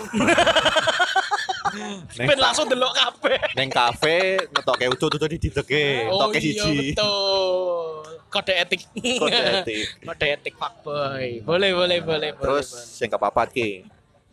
Neng, 1.72 2.26
Ben 2.26 2.38
langsung 2.38 2.66
delok 2.66 2.90
kabeh. 2.90 3.38
neng 3.52 3.68
kafe 3.68 4.18
ngetoke 4.46 4.86
utuh-utuh 4.88 5.28
didege, 5.28 6.06
Oh 6.06 6.26
toke 6.26 6.36
iya 6.36 6.44
siji. 6.60 6.76
betul. 6.92 8.02
Kode 8.28 8.52
etik. 8.56 8.80
Kode 9.16 9.38
etik. 9.58 9.86
Kode 10.08 10.26
etik 10.30 10.54
fuckboy. 10.54 11.42
Boleh, 11.42 11.70
boleh, 11.72 11.98
boleh, 11.98 12.30
boleh. 12.30 12.30
Terus 12.38 12.66
sing 12.70 13.06
kepapat 13.06 13.50
ki, 13.50 13.82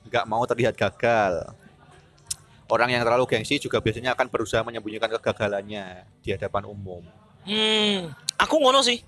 nggak 0.05 0.25
mau 0.25 0.43
terlihat 0.43 0.73
gagal. 0.73 1.49
Orang 2.67 2.89
yang 2.89 2.99
terlalu 2.99 3.23
gengsi 3.27 3.57
juga 3.57 3.79
biasanya 3.79 4.11
akan 4.11 4.27
berusaha 4.27 4.59
menyembunyikan 4.59 5.07
kegagalannya 5.09 6.03
di 6.19 6.29
hadapan 6.29 6.67
umum. 6.67 6.99
Hmm, 7.41 8.11
aku 8.35 8.59
ngono 8.59 8.81
sih. 8.81 8.99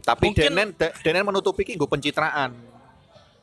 Tapi 0.00 0.30
Mungkin- 0.30 0.44
Denen 0.46 0.68
De- 0.70 0.94
Denen 1.02 1.24
menutupi 1.24 1.64
ki 1.64 1.74
nggo 1.74 1.84
pencitraan. 1.86 2.54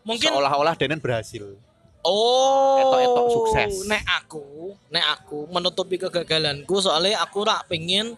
Mungkin 0.01 0.29
Seolah-olah 0.31 0.73
Denen 0.73 0.97
berhasil. 0.97 1.57
Oh, 2.05 2.77
Etok-etok 2.77 3.27
sukses. 3.33 3.89
Nek 3.89 4.05
aku, 4.05 4.77
nek 4.93 5.05
aku 5.17 5.49
menutupi 5.49 5.97
kegagalanku 5.97 6.77
soalnya 6.77 7.17
aku 7.25 7.41
rak 7.41 7.65
pengen 7.65 8.13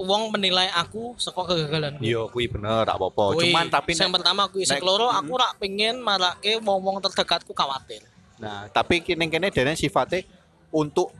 uang 0.00 0.32
menilai 0.32 0.72
aku 0.72 1.12
saka 1.20 1.44
kegagalanku. 1.44 2.00
Iya, 2.00 2.24
kuwi 2.32 2.48
bener, 2.48 2.88
tak 2.88 2.96
apa-apa. 2.96 3.36
Cuman 3.36 3.68
tapi 3.68 3.92
yang 3.92 4.08
pertama 4.08 4.48
aku 4.48 4.64
sing 4.64 4.80
mm. 4.80 5.20
aku 5.20 5.32
rak 5.36 5.52
pengen 5.60 6.00
marake 6.00 6.56
wong-wong 6.64 7.04
terdekatku 7.04 7.52
khawatir. 7.52 8.00
nah, 8.40 8.64
tapi 8.72 9.04
kini 9.04 9.28
kene 9.28 9.52
Denen 9.52 9.76
sifatnya 9.76 10.24
untuk 10.72 11.12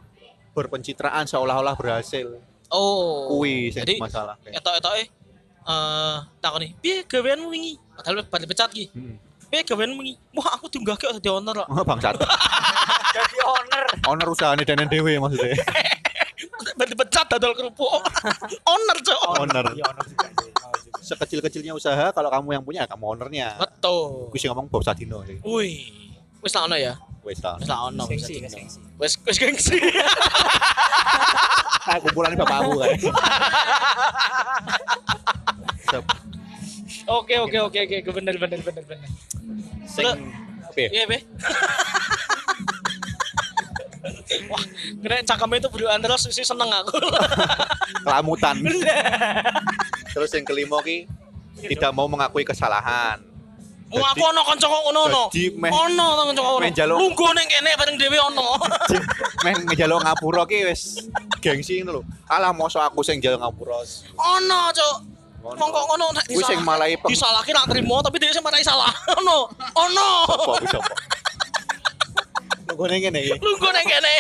berpencitraan 0.57 1.29
seolah-olah 1.29 1.77
berhasil. 1.77 2.41
Oh. 2.73 3.29
Kuwi 3.37 3.77
sing 3.77 3.85
Jadi 3.85 4.01
masalah. 4.01 4.41
etok-etoke 4.49 5.05
eh 5.61 6.17
takoni, 6.41 6.73
"Piye 6.81 7.05
gaweanmu 7.05 7.53
wingi?" 7.53 7.77
Padahal 7.93 8.25
bar 8.25 8.41
dipecat 8.41 8.73
ki. 8.73 8.89
Hmm. 8.97 9.21
"Piye 9.51 9.67
gaweanmu 9.67 10.01
wingi?" 10.01 10.15
Wah, 10.39 10.57
aku 10.57 10.71
diunggahke 10.71 11.11
dadi 11.11 11.29
owner 11.29 11.53
kok. 11.53 11.69
Oh, 11.69 11.85
bangsat. 11.85 12.15
Jadi 13.17 13.39
owner. 13.43 13.85
Owner 14.07 14.27
usahane 14.31 14.63
Denen 14.63 14.87
dhewe 14.87 15.19
maksudnya. 15.19 15.59
Bar 16.79 16.87
dipecat 16.89 17.27
dodol 17.37 17.53
kerupuk. 17.53 17.91
owner, 18.73 18.97
Cok. 19.03 19.21
Owner. 19.45 19.65
Iya 19.75 19.89
sih. 20.07 20.15
Owner 20.17 20.37
juga. 20.47 20.69
Sekecil-kecilnya 21.01 21.73
usaha 21.75 22.13
kalau 22.15 22.31
kamu 22.31 22.61
yang 22.61 22.65
punya 22.65 22.87
kamu 22.87 23.05
ownernya. 23.17 23.59
Betul. 23.59 24.31
Kuwi 24.31 24.39
sing 24.39 24.49
ngomong 24.53 24.71
Bob 24.71 24.85
Sadino 24.87 25.25
sih. 25.27 25.37
Wih, 25.43 25.91
wis 26.45 26.53
tak 26.53 26.71
ono 26.71 26.77
ya. 26.79 26.95
Wis 27.27 27.41
ta. 27.43 27.59
Wis 27.59 27.67
tak 27.67 27.81
ono. 27.81 28.05
Wis 28.07 28.23
ono. 28.23 28.31
gengsi. 28.31 28.63
Wis 29.01 29.13
wis 29.27 29.37
gengsi. 29.41 29.77
Ah, 31.91 31.97
kumpulan 31.99 32.37
bapakmu 32.37 32.77
kan. 32.79 32.93
Oke 37.11 37.35
oke 37.37 37.59
oke 37.61 37.79
oke 37.83 38.11
bener 38.13 38.39
bener 38.39 38.61
bener 38.61 38.85
bener. 38.87 39.09
Sing 39.85 40.07
Oke. 40.71 40.87
Iya 40.87 41.03
be. 41.05 41.19
Wah, 44.47 44.63
kena 45.03 45.19
cakemnya 45.21 45.59
itu 45.59 45.69
berduaan 45.69 45.99
terus 45.99 46.31
sih 46.31 46.47
seneng 46.47 46.71
aku. 46.71 46.95
kelamutan 48.07 48.55
terus 50.11 50.31
yang 50.31 50.47
kelima 50.47 50.79
ki 50.81 51.05
tidak 51.67 51.91
mau 51.91 52.07
mengakui 52.07 52.47
kesalahan 52.47 53.19
Oh, 53.91 53.99
aku 53.99 54.23
ono 54.23 54.47
kanca 54.47 54.71
kok 54.71 54.83
ngono 54.87 55.01
ono. 55.11 55.23
Meh- 55.35 55.75
Ono 55.75 56.07
to 56.15 56.23
kanca 56.31 56.41
kok 56.41 56.55
ono. 56.63 56.95
Lungguh 56.95 57.31
ning 57.35 57.47
kene 57.51 57.75
bareng 57.75 57.99
dhewe 57.99 58.23
ono. 58.23 58.55
meh 59.43 59.53
ngejaluk 59.67 60.07
ngapura 60.07 60.47
ki 60.47 60.63
wis 60.63 61.11
gengsi 61.43 61.83
ngono 61.83 61.99
lho 61.99 62.03
alah 62.31 62.55
mosok 62.55 62.87
aku 62.87 63.03
sing 63.03 63.19
njaluk 63.19 63.43
ngapura 63.43 63.83
Ono, 64.15 64.61
Cuk. 64.71 65.10
Wong 65.41 65.57
kok 65.73 65.85
ngono 65.89 66.07
nek 66.13 66.25
Kuwi 66.29 66.45
sing 66.45 66.61
malahi 66.61 67.01
peng- 67.01 67.09
disalahke 67.09 67.51
rak 67.51 67.65
trimo 67.67 67.97
tapi 68.05 68.21
dhewe 68.21 68.29
sing 68.31 68.45
marahi 68.45 68.61
salah. 68.61 68.93
Ono. 69.19 69.49
Ono. 69.73 70.09
apa 70.29 70.53
wis 70.61 70.75
apa 70.77 70.93
nggone 72.71 72.97
ngene 72.97 73.19
iki 73.21 73.35
Lungguh 73.41 73.71
ning 73.73 73.87
kene. 73.87 74.15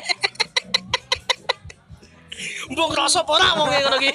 Mbok 2.70 2.88
ngrasa 2.90 3.20
apa 3.22 3.30
ora 3.36 3.48
wong 3.56 3.68
ngono 3.68 3.98
ki? 4.00 4.12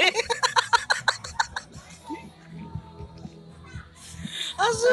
Asu. 4.56 4.92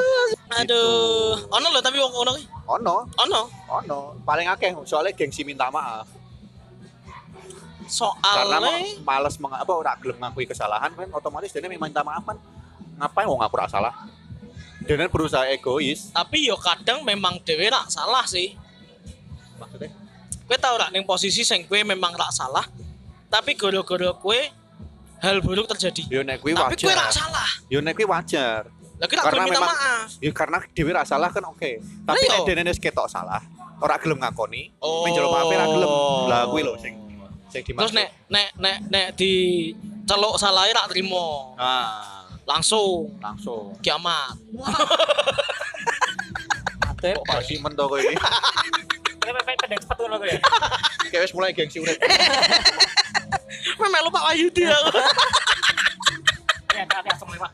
Aduh, 0.52 1.38
ono 1.48 1.66
lho 1.70 1.80
tapi 1.80 1.96
wong 1.96 2.12
ngono 2.12 2.30
ki. 2.34 2.44
ono 2.66 2.94
Ono. 3.18 3.40
ono 3.68 3.98
paling 4.22 4.46
akeh 4.46 4.72
soalnya 4.84 5.12
gengsi 5.12 5.42
minta 5.42 5.68
maaf 5.68 6.06
karena 7.92 8.56
Soale 8.56 8.56
ma- 8.58 9.20
males 9.20 9.36
meng, 9.36 9.52
apa 9.52 9.68
ora 9.68 9.92
gelem 9.96 10.16
ngakui 10.16 10.44
kesalahan 10.44 10.90
kan 10.90 11.08
otomatis 11.12 11.48
dia 11.48 11.60
minta 11.62 12.00
maaf 12.00 12.24
kan 12.24 12.36
ngapain 12.96 13.26
mau 13.26 13.36
ngaku 13.36 13.54
ora 13.54 13.68
salah 13.68 13.94
dia 14.80 14.96
berusaha 15.06 15.44
egois 15.46 16.10
tapi 16.10 16.44
yo 16.44 16.56
kadang 16.56 17.02
memang 17.02 17.38
dhewe 17.38 17.68
rak 17.68 17.86
salah 17.86 18.24
sih. 18.24 18.56
maksudnya 19.56 19.92
Kowe 20.42 20.58
tau 20.58 20.74
rak 20.74 20.90
ning 20.90 21.04
posisi 21.04 21.42
sing 21.42 21.64
kowe 21.64 21.78
memang 21.78 22.12
rak 22.12 22.28
salah, 22.30 22.66
tapi 23.28 23.54
gara-gara 23.54 24.10
kowe 24.12 24.40
hal 25.18 25.38
buruk 25.38 25.70
terjadi. 25.70 26.02
yo 26.10 26.20
nek 26.20 26.42
kuwi 26.42 26.52
Tapi 26.52 26.74
kowe 26.76 26.90
rak 26.90 27.08
wajar 27.08 27.14
salah. 27.14 27.50
yo 27.68 27.78
nek 27.78 27.94
kuwi 27.94 28.06
wajar 28.06 28.62
Karena 29.02 29.22
gelem 29.22 29.44
minta 29.44 29.58
memang- 29.60 29.70
maaf. 29.72 30.08
ya 30.18 30.30
karena 30.32 30.58
dhewe 30.68 30.90
ra 30.90 31.02
salah 31.02 31.30
kan 31.30 31.42
oke 31.44 31.70
tapi 32.06 32.22
nek 32.24 32.38
yo. 32.38 32.46
dene 32.46 32.62
wis 32.66 32.78
ketok 32.78 33.06
salah 33.06 33.42
ora 33.78 33.98
gelem 33.98 34.14
ngakoni 34.16 34.70
Oh. 34.78 35.02
menjelo 35.02 35.26
maaf 35.28 35.46
ra 35.48 35.66
gelem 35.68 35.90
lah 36.26 36.42
kuwi 36.46 36.62
lho 36.62 36.74
sing 36.78 36.94
sing 37.52 37.62
dimaksud 37.68 37.92
Terus 37.92 37.92
nek 37.92 38.08
nek 38.32 38.48
nek 38.56 38.76
nek 38.88 39.06
di 39.12 39.32
celuk 40.08 40.40
salah 40.40 40.64
rak 40.72 40.88
trimo. 40.88 41.52
ah 41.60 42.24
Langsung 42.48 43.12
langsung 43.20 43.76
kiamat. 43.84 44.34
Ate 46.88 47.14
kok 47.14 47.24
masih 47.28 47.60
mento 47.60 47.84
kowe 47.86 48.00
iki 48.00 48.16
cepet 49.82 49.96
ngono 49.98 50.16
ya. 50.26 50.38
kayak 51.10 51.22
wis 51.28 51.32
mulai 51.34 51.52
gengsi 51.54 51.78
urip 51.80 51.96
Kowe 53.78 53.88
melu 53.88 54.10
Pak 54.10 54.22
Wahyudi 54.26 54.66
aku. 54.66 54.98
Ya, 56.72 56.84
langsung 56.88 57.28
lewat. 57.30 57.50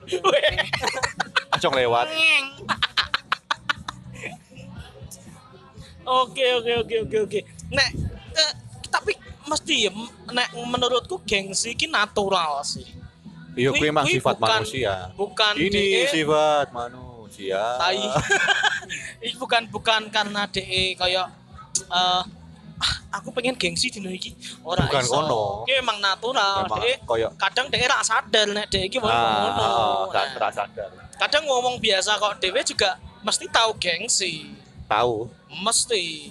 langsung 1.52 1.72
lewat 1.74 2.06
Oke 6.08 6.46
oke 6.56 6.72
oke 6.80 6.96
oke 7.04 7.16
oke. 7.28 7.40
Nek 7.68 7.88
mesti 9.48 9.88
ya 9.88 9.90
nek 10.28 10.48
menurutku 10.54 11.18
gengsi 11.24 11.72
ki 11.72 11.88
natural 11.88 12.60
sih. 12.62 12.84
iya 13.56 13.72
Kuwi- 13.72 13.80
kuwi 13.80 13.88
emang 13.88 14.06
sifat 14.06 14.36
bukan- 14.36 14.50
manusia 14.62 14.94
Bukan 15.12 15.52
ini 15.56 15.70
DE 15.72 16.02
sifat 16.06 16.66
manusia 16.70 17.62
tai. 17.76 17.98
Iki 19.26 19.36
bukan 19.36 19.62
bukan 19.66 20.02
karena 20.08 20.46
DE 20.46 20.94
kayak 20.94 21.26
eh 21.88 22.22
ah, 22.78 22.94
aku 23.10 23.34
pengen 23.34 23.52
gengsi 23.52 23.90
dino 23.90 24.06
iki. 24.08 24.30
Ora 24.62 24.86
Bukan 24.86 25.02
iso. 25.02 25.10
kono. 25.12 25.42
Ki 25.66 25.74
emang 25.74 25.98
natural. 25.98 26.64
Emang 26.64 26.78
DE 26.78 26.92
koyo 27.02 27.28
kadang 27.34 27.66
DE 27.66 27.82
ra 27.82 27.98
sadar 28.00 28.46
nek 28.46 28.70
DE 28.70 28.86
iki 28.86 28.96
wong 28.96 29.10
ah, 29.10 30.06
ngono. 30.06 30.14
Nah, 30.14 30.52
sadar 30.54 30.88
kadang 31.18 31.42
ngomong 31.44 31.82
biasa 31.82 32.14
kok 32.14 32.38
dhewe 32.38 32.62
juga 32.62 32.94
mesti 33.20 33.50
tahu 33.50 33.74
gengsi. 33.76 34.54
tahu 34.86 35.26
Mesti. 35.50 36.30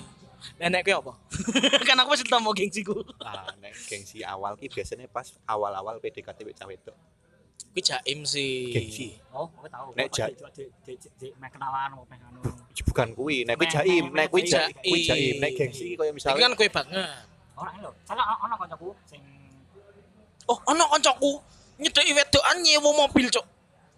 Nenek 0.56 0.88
apa? 0.90 1.14
kan 1.88 2.00
aku 2.00 2.16
masih 2.16 2.26
mau 2.34 2.56
gengsiku. 2.56 2.96
ah 3.20 3.52
nek 3.58 3.76
gengsi 3.86 4.24
awal 4.24 4.56
ki 4.56 4.68
biasanya 4.68 5.06
pas 5.06 5.36
awal-awal 5.44 6.00
PDKT 6.00 6.40
wek 6.44 6.56
cawe 6.56 6.72
itu 6.72 6.94
Kuwi 7.68 7.82
jaim 7.84 8.20
sih. 8.24 8.72
gengsi 8.72 9.08
Oh, 9.30 9.46
aku 9.52 9.68
tahu. 9.68 9.88
Nek 9.94 10.08
ja- 10.10 10.32
di 10.32 10.66
di 10.82 10.94
di 10.98 11.28
meh 11.36 11.50
kenalan 11.52 11.94
mau 11.94 12.06
meh 12.06 12.18
anu. 12.20 12.42
bukan 12.88 13.14
kuwi 13.14 13.44
nek 13.44 13.54
kuwi 13.56 13.68
jaim 13.70 14.06
nek 14.10 14.28
kuwi 14.30 14.42
jaim. 14.44 14.74
kuwi 14.74 15.00
jaim 15.04 15.36
nek 15.38 15.52
gengsi 15.54 15.94
koyo 15.94 16.10
Iki 16.10 16.18
misalnya 16.18 16.42
kan 16.42 16.54
kue 16.56 16.70
banget. 16.72 17.26
Ora 17.54 17.72
lho. 17.78 17.92
Salah 18.02 18.26
ono 18.40 18.56
kancaku 18.56 18.90
sing 19.06 19.22
Oh, 20.48 20.58
ana 20.66 20.88
kancaku 20.88 21.44
nyedeki 21.78 22.16
wedokan 22.16 22.58
nyewa 22.64 22.90
mobil, 22.98 23.28
Cuk. 23.28 23.46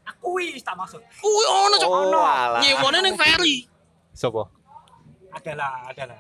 aku 0.04 0.28
wis 0.36 0.60
tak 0.60 0.76
maksud. 0.76 1.00
Kuwi 1.22 1.46
ono, 1.48 1.76
Cuk. 1.78 1.88
Oh, 1.88 2.10
alah. 2.20 2.60
Nyewone 2.60 3.00
ning 3.00 3.16
ferry. 3.16 3.64
sapa 4.12 4.44
Adalah, 5.30 5.88
adalah. 5.88 6.18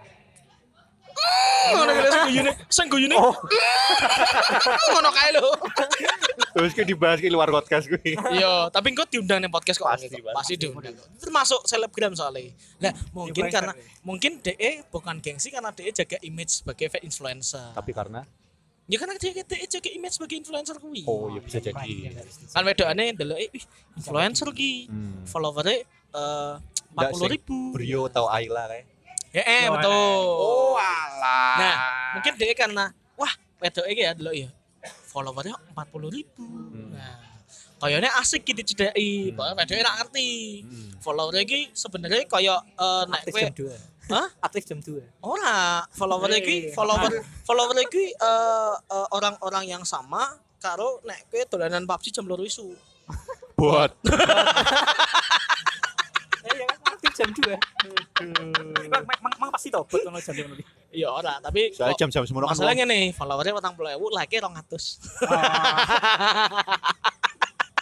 Ngono 1.69 1.91
kene 1.91 2.09
sing 2.09 2.23
guyune, 2.25 2.51
sing 2.67 2.87
guyune. 2.87 3.15
oh 3.15 3.35
Ngono 4.89 5.09
kae 5.11 5.29
lho. 5.31 5.47
terus 6.49 6.71
ki 6.71 6.83
dibahas 6.83 7.19
ki 7.19 7.29
luar 7.29 7.47
podcast 7.47 7.85
kuwi 7.85 8.15
Iya, 8.31 8.67
tapi 8.69 8.89
engko 8.89 9.05
diundang 9.05 9.39
ning 9.39 9.49
podcast 9.49 9.77
kok. 9.77 9.85
Pasti, 9.87 10.09
Pasti, 10.19 10.53
diundang. 10.55 10.95
Termasuk 11.15 11.61
selebgram 11.63 12.13
soalnya. 12.13 12.51
Nah, 12.79 12.91
mungkin 13.11 13.45
Influencer 13.45 13.53
karena 13.53 13.71
ya. 13.71 13.83
mungkin 14.01 14.31
DE 14.39 14.71
bukan 14.87 15.15
gengsi 15.19 15.47
karena 15.49 15.69
DE 15.69 15.91
jaga 15.93 16.17
image 16.21 16.51
sebagai 16.59 16.87
fake 16.89 17.05
influencer. 17.05 17.71
tapi 17.71 17.91
karena 17.91 18.23
Ya 18.89 18.97
karena 18.97 19.13
DE, 19.15 19.45
DE 19.45 19.65
jaga 19.69 19.89
image 19.91 20.17
sebagai 20.17 20.35
influencer 20.35 20.75
kuwi. 20.77 21.05
oh 21.05 21.29
ya 21.29 21.39
bisa 21.39 21.59
jadi 21.59 21.77
Kan 22.49 22.63
wedokane 22.63 23.13
ndelok 23.13 23.37
ih 23.37 23.63
influencer 23.93 24.49
ki. 24.49 24.89
hmm. 24.89 25.27
Followernya 25.27 25.77
eh 26.09 26.53
Nggak 26.89 27.13
40 27.13 27.29
ribu. 27.29 27.57
Brio 27.69 28.09
atau 28.09 28.25
Ayla 28.25 28.65
kayak 28.65 28.89
Ya, 29.29 29.43
eh, 29.43 29.65
Oh, 29.65 29.77
betul. 29.77 29.93
oh 30.41 30.73
alah 30.75 31.53
Nah, 31.55 31.75
mungkin 32.13 32.33
dia 32.33 32.53
karena 32.53 32.89
wah 33.13 33.29
wedok 33.59 33.85
iki 33.85 34.01
ya 34.01 34.11
dulu 34.11 34.31
ya 34.31 34.49
followernya 35.05 35.53
40 35.71 36.09
ribu. 36.09 36.41
Hmm. 36.41 36.93
Nah, 36.93 37.19
kayaknya 37.77 38.09
asik 38.15 38.41
gitu 38.43 38.61
cedai, 38.63 38.89
Hmm. 39.29 39.37
hmm. 39.37 39.55
wedoknya 39.55 39.83
nggak 39.83 39.97
ngerti. 39.99 40.29
Hmm. 40.61 40.89
Followernya 40.97 41.41
iki 41.43 41.59
sebenarnya 41.71 42.25
kayak 42.25 42.59
eh 42.75 43.03
nek 43.05 43.19
aktif 43.19 43.31
kowe 43.31 43.41
jam 43.43 43.53
2. 43.53 44.09
Hah? 44.09 44.27
Aktif 44.41 44.63
jam 44.65 44.79
2. 44.79 44.97
ora 45.21 45.57
followernya 45.91 46.39
iki 46.39 46.57
Eh, 46.69 46.73
follower 46.73 47.11
follower 47.43 47.77
iki 47.79 48.09
eh, 48.09 48.73
eh, 48.75 49.07
orang-orang 49.11 49.69
yang 49.69 49.83
sama 49.83 50.25
karo 50.57 50.99
nek 51.03 51.29
kowe 51.29 51.41
dolanan 51.47 51.85
PUBG 51.85 52.09
jam 52.11 52.25
2 52.25 52.41
isu. 52.43 52.73
buat 53.53 53.91
jam 57.19 57.29
2. 57.29 57.51
Mang 58.87 59.03
mang- 59.19 59.37
mang 59.37 59.51
pasti 59.51 59.67
tobat 59.67 59.99
ono 60.01 60.17
jam 60.17 60.33
ngono. 60.33 60.55
Iya 60.89 61.07
ora, 61.07 61.37
tapi 61.37 61.69
soalnya 61.69 61.93
jam-jam 61.95 62.23
semono 62.23 62.47
kan 62.47 62.55
masalahnya 62.55 62.81
nih 62.83 63.11
followernya 63.11 63.53
40.000, 63.53 64.09
like-nya 64.09 64.39
200. 64.41 64.97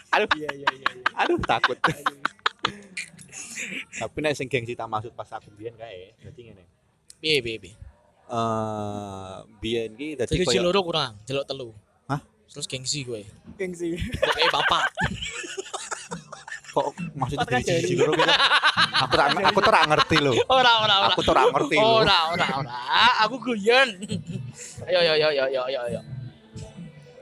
aduh 0.10 0.28
Iya 0.34 0.50
iya 0.52 0.70
iya. 0.74 0.90
iya. 0.90 1.04
aduh 1.16 1.38
takut 1.40 1.78
tapi 3.94 4.18
nek 4.18 4.34
sing 4.34 4.48
gengsi 4.48 4.74
tak 4.74 4.88
maksud 4.88 5.14
pas 5.14 5.30
aku 5.30 5.50
biyen 5.54 5.74
kae 5.76 6.14
dadi 6.20 6.42
ngene 6.44 6.64
Piye 7.18 7.38
piye 7.40 7.58
piye. 7.60 7.74
eh 8.28 9.36
biyen 9.58 9.92
ki 9.94 10.08
dadi 10.16 10.32
Jadi 10.34 10.44
koyo 10.44 10.58
ciloro 10.60 10.82
kurang, 10.82 11.18
jelok 11.24 11.46
telu. 11.46 11.70
Hah? 12.06 12.22
Terus 12.48 12.66
gengsi 12.66 13.02
gue. 13.02 13.26
Gengsi. 13.56 13.98
Kayak 13.98 14.52
bapak. 14.52 14.86
Kok 16.80 16.96
maksudnya 17.14 17.44
dari 17.44 17.60
jadi. 17.60 17.82
sisi 17.82 17.96
loro 17.96 18.12
gitu 18.14 18.24
aku 18.98 19.14
tak 19.14 19.28
aku 19.50 19.60
ora 19.62 19.82
ngerti 19.86 20.18
loh 20.20 20.34
Ora 20.48 20.72
ora 20.80 20.96
ora. 21.00 21.08
aku 21.10 21.20
ora 21.26 21.42
ngerti 21.50 21.76
loh 21.76 21.98
Ora 21.98 22.18
ora 22.30 22.46
ora. 22.56 22.76
Aku 23.26 23.36
guyon. 23.40 23.88
Ayo 24.88 25.00
ayo 25.00 25.12
ayo 25.16 25.28
ayo 25.44 25.62
ayo 25.66 25.80
ayo. 25.84 26.00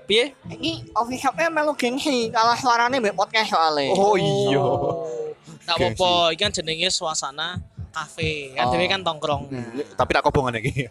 Piye? 0.05 0.37
Iki 0.47 0.93
officialnya 0.93 1.49
melu 1.49 1.73
gengsi 1.73 2.29
kalah 2.29 2.53
suarane 2.53 2.95
mbek 2.95 3.13
podcast 3.13 3.49
soalnya. 3.49 3.89
oh 3.91 4.13
iya 4.13 4.61
Tak 5.65 5.75
apa-apa, 5.75 6.29
iki 6.29 6.39
kan 6.39 6.51
jenenge 6.51 6.87
suasana 6.89 7.57
kafe. 7.89 8.53
Kan 8.53 8.67
Oh. 8.67 8.69
dhewe 8.69 8.85
kan 8.85 9.01
tongkrong. 9.01 9.49
tapi 9.95 10.09
tak 10.11 10.21
kobongan 10.21 10.53
iki 10.55 10.85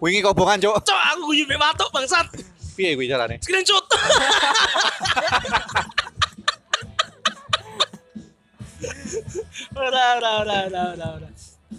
wingi 0.00 0.20
kobongan 0.20 0.56
cok 0.56 0.74
Cok, 0.80 1.00
aku 1.12 1.20
guyon 1.28 1.44
mek 1.46 1.58
watuk 1.58 1.88
bangsat. 1.90 2.24
piye 2.72 2.94
kuwi 2.94 3.04
carane 3.04 3.36
Screenshot. 3.38 3.84
Ora 9.74 10.02
ora 10.16 10.30
ora 10.42 10.56
ora 10.64 10.82
ora. 10.92 11.06
ora. 11.18 11.28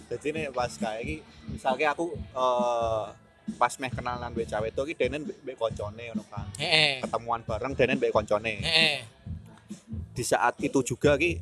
jadi 0.09 0.27
nih 0.29 0.45
pas 0.51 0.69
kayak 0.69 1.01
iki 1.01 1.15
misalnya 1.49 1.93
aku 1.93 2.13
eh 2.13 3.05
pas 3.57 3.73
meh 3.75 3.89
kenalan 3.89 4.29
mbek 4.29 4.45
cawe 4.45 4.61
itu 4.63 4.81
ki 4.83 4.93
denen 4.95 5.25
mbek 5.25 5.37
mbek 5.41 5.57
koncone 5.57 6.03
ngono 6.05 6.23
kan 6.29 6.45
Heeh. 6.55 7.01
ketemuan 7.01 7.41
bareng 7.41 7.73
denen 7.73 7.97
mbek 7.97 8.13
koncone 8.13 8.61
Heeh. 8.61 9.01
di 10.13 10.23
saat 10.23 10.53
itu 10.61 10.85
juga 10.85 11.17
ki 11.17 11.41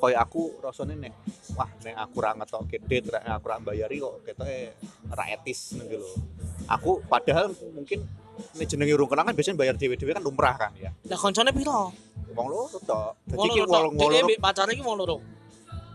koyo 0.00 0.16
aku 0.16 0.56
rasane 0.64 0.96
nek 0.96 1.12
wah 1.52 1.68
nek 1.84 1.94
aku 2.00 2.16
ra 2.24 2.32
ngetokke 2.32 2.76
duit 2.88 3.04
nek 3.12 3.36
aku 3.36 3.46
ra 3.52 3.60
mbayari 3.60 4.00
kok 4.00 4.24
ketoke 4.24 4.58
ra 5.12 5.24
etis 5.28 5.76
ngono 5.76 6.00
lho. 6.00 6.10
Aku 6.72 7.04
padahal 7.04 7.52
mungkin 7.76 8.00
nek 8.56 8.66
jenenge 8.66 8.92
urung 8.96 9.12
kenangan 9.12 9.36
biasanya 9.36 9.60
bayar 9.60 9.76
dhewe-dhewe 9.76 10.16
kan 10.16 10.24
lumrah 10.24 10.56
kan 10.56 10.72
ya. 10.80 10.90
Lah 11.04 11.18
koncone 11.20 11.52
piro? 11.52 11.92
Wong 12.32 12.46
loro 12.48 12.78
tok. 12.80 13.12
Dadi 13.28 13.36
Wong 13.36 13.48
ki 13.52 13.60
loro. 13.60 13.88
wong 13.92 13.96
Dhewe 14.00 14.12
loro 14.16 14.26
mbek 14.26 14.40
pacare 14.40 14.70
iki 14.72 14.82
wong 14.82 14.96
loro. 14.96 15.16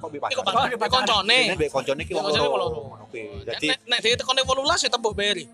kok 0.05 0.09
pacaran. 0.21 0.45
pacare 0.45 0.73
mbek 0.77 0.91
koncone. 0.93 1.39
Mbek 1.57 1.69
koncone 1.73 2.01
ki 2.05 2.13
wong 2.13 2.25
Mbek 2.29 2.59
loro. 2.61 2.67
Oke. 3.01 3.21
Nek 3.49 3.79
nek 3.89 3.99
dhewe 4.05 4.15
tekone 4.21 4.41
18 4.45 4.85
ya 4.85 4.89
tembok 4.93 5.13
bayari. 5.17 5.45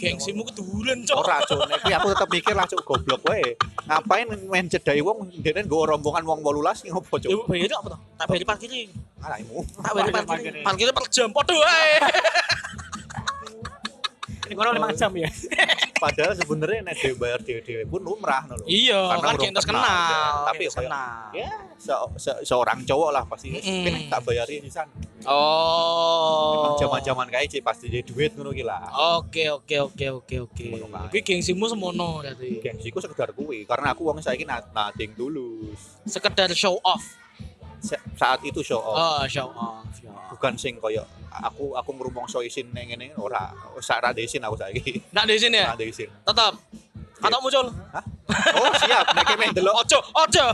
Gengsimu 0.00 0.42
keduren, 0.48 1.04
Cok. 1.04 1.16
ora 1.20 1.36
nek 1.44 1.78
kuwi 1.84 1.92
aku 1.92 2.06
tetep 2.16 2.28
mikir 2.32 2.54
lah 2.56 2.64
cuk 2.64 2.80
goblok 2.82 3.20
wae. 3.28 3.52
Ngapain 3.84 4.26
main 4.48 4.64
cedai 4.64 5.04
wong 5.04 5.28
dene 5.44 5.60
nggo 5.60 5.84
rombongan 5.84 6.24
wong 6.24 6.40
18 6.40 6.88
ki 6.88 6.90
ngopo 6.90 7.20
Ya 7.20 7.28
cuk? 7.28 7.44
bayari 7.44 7.74
apa 7.76 7.88
toh? 7.92 8.00
Tak 8.16 8.26
bayari 8.32 8.46
parkirin. 8.48 8.88
Alaimu. 9.20 9.60
Tak 9.84 9.92
Bayar 9.92 10.24
parkirin. 10.24 10.64
Parkirin 10.64 10.92
per 10.96 11.04
jam 11.12 11.28
padha 11.28 11.54
wae. 11.54 11.92
Ini 14.50 14.58
kono 14.58 14.70
5 14.74 14.98
jam 14.98 15.12
ya. 15.14 15.30
Padahal 16.02 16.32
sebenarnya 16.34 16.80
nek 16.82 16.96
dhewe 16.96 17.14
bayar 17.14 17.38
dhewe-dhewe 17.38 17.86
pun 17.86 18.02
lumrah 18.02 18.42
ngono 18.42 18.58
lho. 18.58 18.66
Iya, 18.66 18.98
Karena 19.06 19.22
kan 19.22 19.30
urung 19.30 19.44
gentos 19.46 19.64
kenal, 19.64 19.78
kenal. 19.78 20.02
ya. 20.02 20.22
Tapi 20.42 20.62
kayak- 20.64 20.76
kenal. 20.80 21.14
Ya, 21.30 21.50
se- 21.76 22.08
se- 22.18 22.40
seorang 22.42 22.78
cowok 22.82 23.10
lah 23.10 23.22
pasti. 23.24 23.48
Mm-mm. 23.52 23.84
Kene 23.84 23.98
tak 24.08 24.20
bayari 24.22 24.58
nisan. 24.58 24.88
Oh. 25.22 26.50
Memang 26.56 26.74
zaman-zaman 26.76 27.26
kae 27.28 27.46
cik 27.46 27.62
pasti 27.62 27.86
jadi 27.86 28.02
duit 28.02 28.32
ngono 28.32 28.50
ki 28.50 28.62
lah. 28.62 28.80
Oke 29.14 29.46
oke 29.48 29.76
oke 29.82 30.06
oke 30.18 30.36
oke. 30.42 30.66
Ngono. 30.74 31.06
Kuwi 31.06 31.20
gengsimu 31.20 31.64
semono 31.66 32.18
berarti. 32.18 32.58
Gengsiku 32.58 32.98
sekedar 32.98 33.30
kuwi 33.30 33.62
karena 33.62 33.92
aku 33.92 34.02
wong 34.02 34.18
saiki 34.18 34.42
na- 34.42 34.64
nating 34.66 35.14
tulus. 35.14 36.00
Sekedar 36.04 36.50
show 36.52 36.80
off. 36.82 37.04
Saat 38.16 38.44
itu 38.44 38.60
show 38.60 38.80
off. 38.80 38.96
Oh, 38.96 39.22
show 39.24 39.48
off. 39.56 39.88
ya. 40.04 40.12
Bukan 40.30 40.54
sing 40.60 40.76
koyo 40.76 41.02
aku 41.30 41.78
aku 41.78 41.90
ngrumongso 41.96 42.44
isin 42.44 42.68
ning 42.74 42.92
ngene 42.92 43.16
ora. 43.16 43.50
Sak 43.80 44.04
ra 44.04 44.10
isin 44.12 44.44
aku 44.44 44.56
saiki. 44.60 45.00
Nggak 45.12 45.24
di 45.26 45.36
sini 45.40 45.58
ya? 45.58 45.72
Ra 45.72 45.84
isin. 45.84 46.08
Tetap. 46.08 46.54
Kata 47.20 47.36
muncul. 47.40 47.66
Oh, 48.56 48.72
siap. 48.80 49.12
Nek 49.12 49.24
kemen 49.28 49.52
delok, 49.56 49.84
Ojo, 49.84 50.00
ojo. 50.00 50.44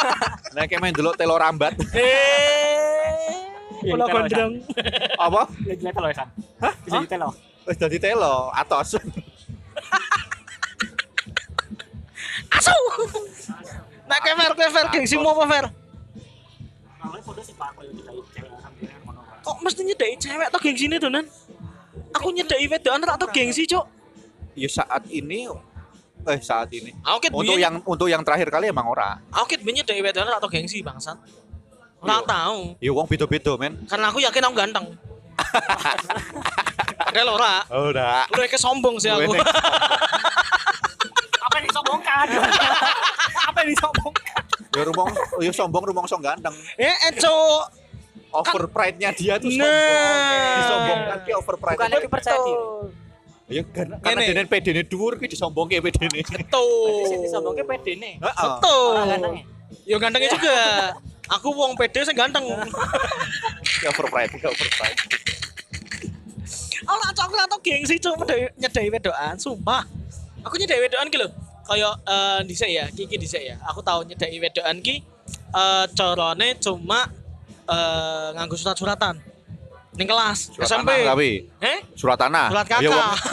nek 0.58 0.66
kemen 0.66 0.90
delok 0.90 1.14
telo 1.14 1.38
rambat. 1.38 1.78
Eh. 1.94 3.94
Loh, 3.94 4.10
gondrong. 4.10 4.58
Apa? 5.14 5.46
Ya 5.62 5.78
kita 5.78 6.02
loh, 6.02 6.10
San. 6.10 6.26
Hah? 6.58 6.74
Bisa 6.82 7.14
loh. 7.22 7.30
Wis 7.62 7.78
dadi 7.78 8.02
telo 8.02 8.50
atos. 8.50 8.98
Asu. 12.50 12.74
Nak 14.08 14.20
kever 14.24 14.52
kever 14.56 14.86
gengsimu 14.90 15.28
apa 15.30 15.44
Fer? 15.46 15.64
Awalnya 16.98 17.22
foto 17.22 17.40
sih 17.40 17.52
Pak, 17.52 17.68
kalau 17.72 17.90
kita 17.90 18.10
cewek 18.34 18.50
ngono. 19.04 19.20
Kok 19.38 19.56
mesti 19.60 19.80
nyedai 19.82 20.14
cewek 20.14 20.46
atau 20.50 20.58
gengsi 20.58 20.84
ini 20.84 20.96
donan? 20.98 21.24
Aku 22.10 22.26
nyedai 22.30 22.64
wedokan 22.66 23.00
atau 23.04 23.26
gengsi, 23.28 23.64
Cok? 23.64 23.84
Ya 24.54 24.66
saat 24.66 25.02
ini 25.06 25.46
eh 26.26 26.38
saat 26.40 26.68
ini. 26.70 26.92
Aku 27.00 27.16
ket 27.20 27.30
Untuk 27.30 27.54
biyen- 27.54 27.62
yang 27.62 27.74
untuk 27.84 28.06
yang 28.06 28.20
terakhir 28.20 28.48
kali 28.48 28.68
emang 28.68 28.84
ora. 28.84 29.16
aku 29.30 29.44
ket 29.48 29.60
nyedai 29.62 29.98
wedokan 29.98 30.28
atau 30.28 30.46
gengsi 30.46 30.82
bangsat. 30.82 31.16
Ora 31.98 32.16
Iya. 32.16 32.24
tahu. 32.24 32.58
Ya 32.78 32.90
wong 32.90 33.06
beda-beda, 33.06 33.52
men. 33.56 33.74
Karena 33.86 34.06
aku 34.10 34.18
yakin 34.18 34.42
aku 34.44 34.54
ganteng. 34.54 34.86
Padahal 36.98 37.28
ora. 37.30 37.54
Ora. 37.70 38.10
Udah 38.28 38.46
kesombong 38.46 38.98
sih 38.98 39.08
aku. 39.08 39.32
Apa 41.46 41.54
yang 41.56 41.64
disombongkan? 41.66 42.26
Apa 43.48 43.56
yang 43.62 43.68
disombongkan? 43.72 44.42
Ya 44.78 44.82
rumong, 44.86 45.10
ya 45.42 45.50
sombong 45.50 45.84
rumong 45.90 46.06
song 46.06 46.22
ganteng. 46.22 46.54
Eh, 46.78 46.86
eh, 46.86 47.12
Cok. 47.18 47.90
Over 48.28 48.70
pride-nya 48.70 49.10
dia 49.10 49.34
tuh 49.42 49.50
sombong. 49.50 49.66
Nah. 49.66 50.56
Disombongkan 50.62 51.18
ki 51.26 51.32
over 51.34 51.56
pride. 51.58 51.78
Bukannya 51.80 51.98
ki 51.98 52.10
percaya 52.12 52.38
diri. 52.46 52.62
Ya 53.48 53.62
karena 53.64 53.96
karena 54.04 54.20
Ngene. 54.20 54.36
dene 54.36 54.50
PD-ne 54.52 54.82
dhuwur 54.84 55.16
ki 55.16 55.26
disombongke 55.26 55.80
PD-ne. 55.80 56.20
Betul. 56.22 57.08
Sing 57.08 57.18
disombongke 57.24 57.64
nih. 57.66 58.20
Heeh. 58.20 58.50
Betul. 58.60 58.92
Ora 58.94 59.04
ganteng. 59.08 59.34
Ya 59.88 59.96
gantengnya 59.96 60.30
juga. 60.36 60.58
Aku 61.28 61.48
wong 61.56 61.72
pede 61.74 62.04
sing 62.04 62.14
ganteng. 62.14 62.44
Ya 63.82 63.88
over 63.90 64.06
pride, 64.12 64.32
ya 64.36 64.48
over 64.52 64.68
pride. 64.76 65.00
Ora 66.88 67.06
cok 67.12 67.28
ora 67.32 67.44
tau 67.48 67.60
gengsi 67.64 67.96
nyedai 67.98 68.52
nyedai 68.56 68.88
wedokan, 68.92 69.34
sumpah. 69.40 69.82
Aku 70.44 70.54
nyedai 70.60 70.84
wedokan 70.84 71.08
ki 71.08 71.18
lho. 71.20 71.28
Kayak 71.68 71.94
eh 72.02 72.40
dhisik 72.48 72.70
ya, 72.72 72.88
Kiki 72.88 73.16
dhisik 73.20 73.42
ya. 73.44 73.60
Aku 73.68 73.84
tahu 73.84 74.00
nyedai 74.02 74.40
wedokan 74.40 74.80
ki 74.80 75.04
eh 75.52 75.84
carane 75.92 76.56
cuma 76.56 77.04
eh 77.64 78.28
nganggo 78.32 78.56
surat-suratan. 78.56 79.20
Ning 79.92 80.06
kelas 80.06 80.54
Surat 80.54 80.64
SMP. 80.64 80.88
tanah 80.94 81.10
tapi. 81.12 81.30
Eh? 81.58 81.78
Surat 81.92 82.16
tanah. 82.16 82.46
Surat 82.48 82.66
Ya, 82.66 82.76
kakak. 82.80 83.14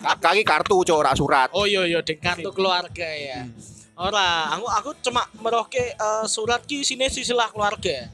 Kakak 0.00 0.32
ki 0.32 0.42
kartu 0.42 0.76
cok 0.82 0.96
ora 0.96 1.12
surat. 1.14 1.48
Oh 1.52 1.64
iya 1.64 1.84
iya 1.84 2.00
ding 2.00 2.18
kartu 2.18 2.50
keluarga 2.50 3.04
ya. 3.06 3.44
Ora, 3.94 4.48
aku 4.56 4.64
aku 4.66 4.90
cuma 5.00 5.24
meroke 5.38 5.92
eh, 5.92 6.24
surat 6.26 6.64
ki 6.64 6.82
sini 6.82 7.08
sisilah 7.08 7.48
keluarga. 7.48 8.08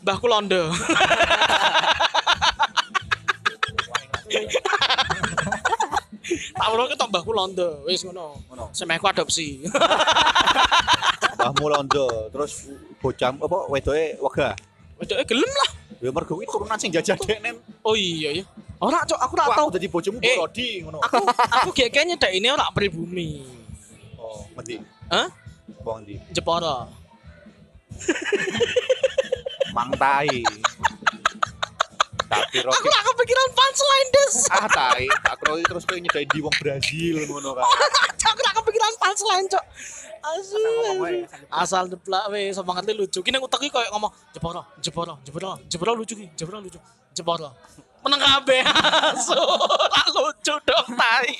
Mbahku 0.00 0.26
londo. 0.28 0.68
Tak 6.54 6.66
meroke 6.70 6.94
tok 6.94 7.08
mbahku 7.10 7.30
londo. 7.34 7.82
Wis 7.86 8.06
ngono. 8.06 8.38
Ngono. 8.48 8.64
Semehku 8.70 9.06
adopsi. 9.10 9.66
Mbahmu 11.36 11.66
londo, 11.66 12.06
terus 12.30 12.70
bocah 13.02 13.34
apa 13.34 13.58
wedoke 13.66 14.06
wegah. 14.22 14.54
Wedoke 15.02 15.24
gelem 15.26 15.50
lah. 15.50 15.70
Ya 16.02 16.10
mergo 16.10 16.34
kuwi 16.34 16.46
turunan 16.50 16.78
sing 16.78 16.90
jajah 16.90 17.14
dekne. 17.14 17.58
Oh 17.86 17.94
iya 17.94 18.42
ya. 18.42 18.44
Ora 18.82 19.06
cok, 19.06 19.18
aku 19.18 19.34
ora 19.38 19.46
tau. 19.54 19.70
dadi 19.70 19.86
bojomu 19.86 20.18
Eh. 20.18 20.34
Rodi 20.34 20.82
ngono. 20.82 20.98
Aku 20.98 21.22
aku 21.30 21.70
kayak 21.70 21.94
kayaknya 21.94 22.18
dak 22.18 22.34
ini 22.34 22.50
ora 22.50 22.66
pribumi. 22.74 23.46
Oh, 24.18 24.42
ngendi? 24.58 24.82
Hah? 25.06 25.30
Wong 25.86 26.02
ndi? 26.02 26.18
Jepara. 26.34 26.90
Mang 29.74 29.94
Tapi 32.32 32.64
Aku 32.64 32.68
Rocky 32.72 32.88
ora 32.88 33.00
kepikiran 33.12 33.48
punchline 33.52 34.08
des. 34.08 34.34
ah 34.48 34.64
tai, 34.72 35.04
tak 35.20 35.34
kira 35.36 35.52
terus 35.68 35.84
kowe 35.84 35.98
nyedai 36.00 36.24
di 36.24 36.38
wong 36.40 36.54
Brazil 36.56 37.16
ngono 37.28 37.52
kan. 37.52 37.64
Cok, 38.16 38.32
aku 38.32 38.40
ora 38.40 38.52
kepikiran 38.56 38.92
punchline, 38.96 39.46
Cok. 39.52 39.64
Asu. 40.22 40.62
Asal 41.52 41.84
deplak 41.92 42.32
we 42.32 42.48
semangat 42.56 42.88
lucu. 42.94 43.20
Ki 43.20 43.28
nang 43.28 43.44
utek 43.44 43.68
koyo 43.68 43.84
ngomong 43.92 44.12
Jepara, 44.32 44.62
Jepara, 44.80 45.14
Jepara, 45.20 45.60
Jepara 45.68 45.92
lucu 45.92 46.14
ki, 46.16 46.32
Jepara 46.32 46.58
lucu. 46.62 46.80
Jepara. 47.12 47.52
Meneng 48.00 48.22
kabeh 48.24 48.64
asu. 49.12 49.36
Ora 49.36 50.02
lucu 50.16 50.54
dong 50.64 50.88
tai. 50.96 51.36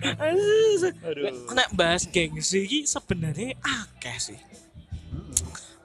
Aduh. 0.20 1.52
Nek 1.52 1.68
bahas 1.76 2.06
gengsi 2.08 2.86
sebenarnya 2.86 3.58
akeh 3.60 4.16
sih. 4.16 4.38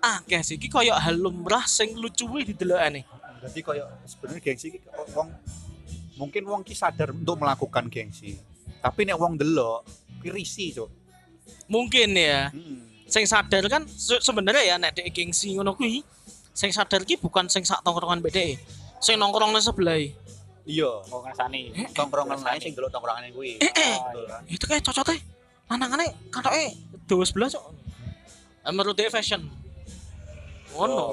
Akeh 0.05 0.41
sih 0.41 0.55
ki 0.55 0.69
koyo 0.69 0.93
hal 0.93 1.17
lumrah 1.17 1.65
sing 1.65 1.97
lucu 1.97 2.29
we 2.29 2.45
didelokane. 2.45 3.01
Jadi 3.41 3.59
koyo 3.59 3.89
sebenarnya 4.05 4.41
gengsi 4.43 4.67
ki 4.69 4.79
wong 5.11 5.29
mungkin 6.15 6.43
wong 6.45 6.61
ki 6.61 6.73
sadar 6.73 7.09
untuk 7.09 7.35
melakukan 7.35 7.89
gengsi. 7.89 8.37
Tapi 8.79 9.01
nek 9.03 9.17
wong 9.17 9.33
delok 9.35 9.81
ki 10.21 10.29
risih, 10.29 10.69
Cuk. 10.75 10.89
Mungkin 11.65 12.13
ya. 12.13 12.49
Hmm. 12.49 12.85
sing 13.05 13.21
sadar 13.23 13.61
kan 13.65 13.85
se- 13.85 14.17
sebenarnya 14.19 14.65
ya 14.65 14.75
nek 14.75 14.97
dek 14.97 15.13
gengsi 15.13 15.53
ngono 15.53 15.73
kuwi 15.73 16.01
sing 16.51 16.73
sadar 16.73 17.05
ki 17.05 17.21
bukan 17.21 17.45
sing 17.45 17.61
sak 17.61 17.81
tongkrongan 17.81 18.17
BDE 18.17 18.57
sing 18.97 19.13
nongkrong 19.15 19.53
nang 19.53 19.61
sebelah 19.61 20.01
Iya, 20.65 21.05
Mau 21.05 21.21
ngrasani. 21.21 21.69
tongkrongan 21.93 22.41
lain 22.41 22.57
sing 22.57 22.73
delok 22.73 22.89
tongkrongan 22.89 23.29
kuwi. 23.29 23.61
Eh, 23.61 23.69
eh. 23.69 23.95
Betul 24.01 24.25
kan? 24.25 24.41
itu 24.49 24.65
kayak 24.65 24.81
cocote 24.81 25.15
lanangane 25.65 26.17
katoke 26.29 26.65
dua 27.05 27.23
sebelah 27.23 27.45
cok 27.47 27.65
Eh, 28.65 28.73
menurut 28.73 28.97
dia 28.97 29.13
fashion 29.13 29.45
oh 30.75 30.85
no 30.85 31.07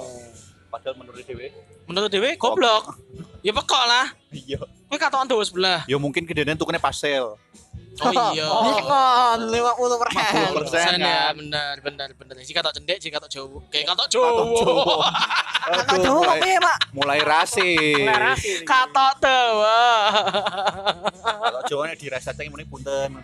Padahal 0.69 0.97
menurut 0.97 1.21
dhewe, 1.23 1.53
menurut 1.85 2.09
dewe 2.09 2.33
goblok 2.35 2.97
ya 3.41 3.53
pekok 3.53 3.85
lah 3.85 4.09
iya. 4.31 4.57
kowe 4.89 4.97
katokan 4.97 5.29
dua 5.29 5.45
sebelah 5.45 5.81
Ya 5.85 5.97
mungkin 5.97 6.25
kedene 6.25 6.55
tukune 6.55 6.81
pastel. 6.81 7.37
oh 7.95 8.13
iya 8.33 8.49
Diskon 8.49 9.41
50%. 9.53 9.53
50%. 9.53 10.57
Persen 10.57 10.97
ya 10.97 11.29
kan. 11.29 11.37
benar 11.37 11.75
benar 11.79 12.09
benar 12.17 12.35
si 12.41 12.51
katok 12.51 12.73
cendek 12.73 12.99
si 12.99 13.13
katok 13.13 13.29
jowo 13.29 13.61
kayak 13.69 13.85
Kakak 13.87 14.09
Aduh, 14.09 14.41
Jawa 16.01 16.19
kok 16.25 16.25
mulai, 16.25 16.41
piye, 16.41 16.57
Pak? 16.59 16.77
mulai 16.91 17.21
rasi. 17.21 17.71
katok 18.65 19.13
dawa 19.21 19.81
Kalau 21.21 21.61
Jawa 21.63 21.83
nek 21.87 21.97
diresetke 21.97 22.49
muni 22.49 22.65
punten. 22.65 23.21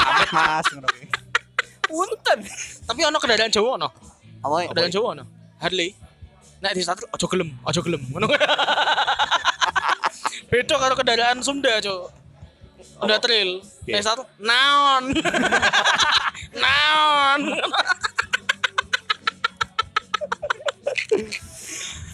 Amit 0.00 0.30
Mas 0.30 0.66
ngono. 0.70 0.88
Punten. 1.82 2.38
Tapi 2.82 3.00
ono 3.02 3.16
kendaraan 3.18 3.52
Jawa 3.52 3.76
ono. 3.76 3.88
Apa? 4.40 4.72
Kendaraan 4.72 4.92
Jawa 4.92 5.08
ono. 5.16 5.24
Harley. 5.60 5.92
Nek 6.60 6.72
di 6.76 6.82
starter 6.84 7.08
aja 7.08 7.26
gelem, 7.28 7.48
aja 7.64 7.80
gelem. 7.80 8.02
Ngono. 8.12 8.26
Beda 10.50 10.74
karo 10.76 10.94
kendaraan 10.96 11.40
Sunda, 11.44 11.80
Cuk. 11.80 12.10
Udah 13.00 13.18
tril. 13.20 13.64
Oke. 13.64 13.92
Nek 13.92 14.04
satu 14.04 14.24
naon. 14.40 15.04
naon. 16.64 17.40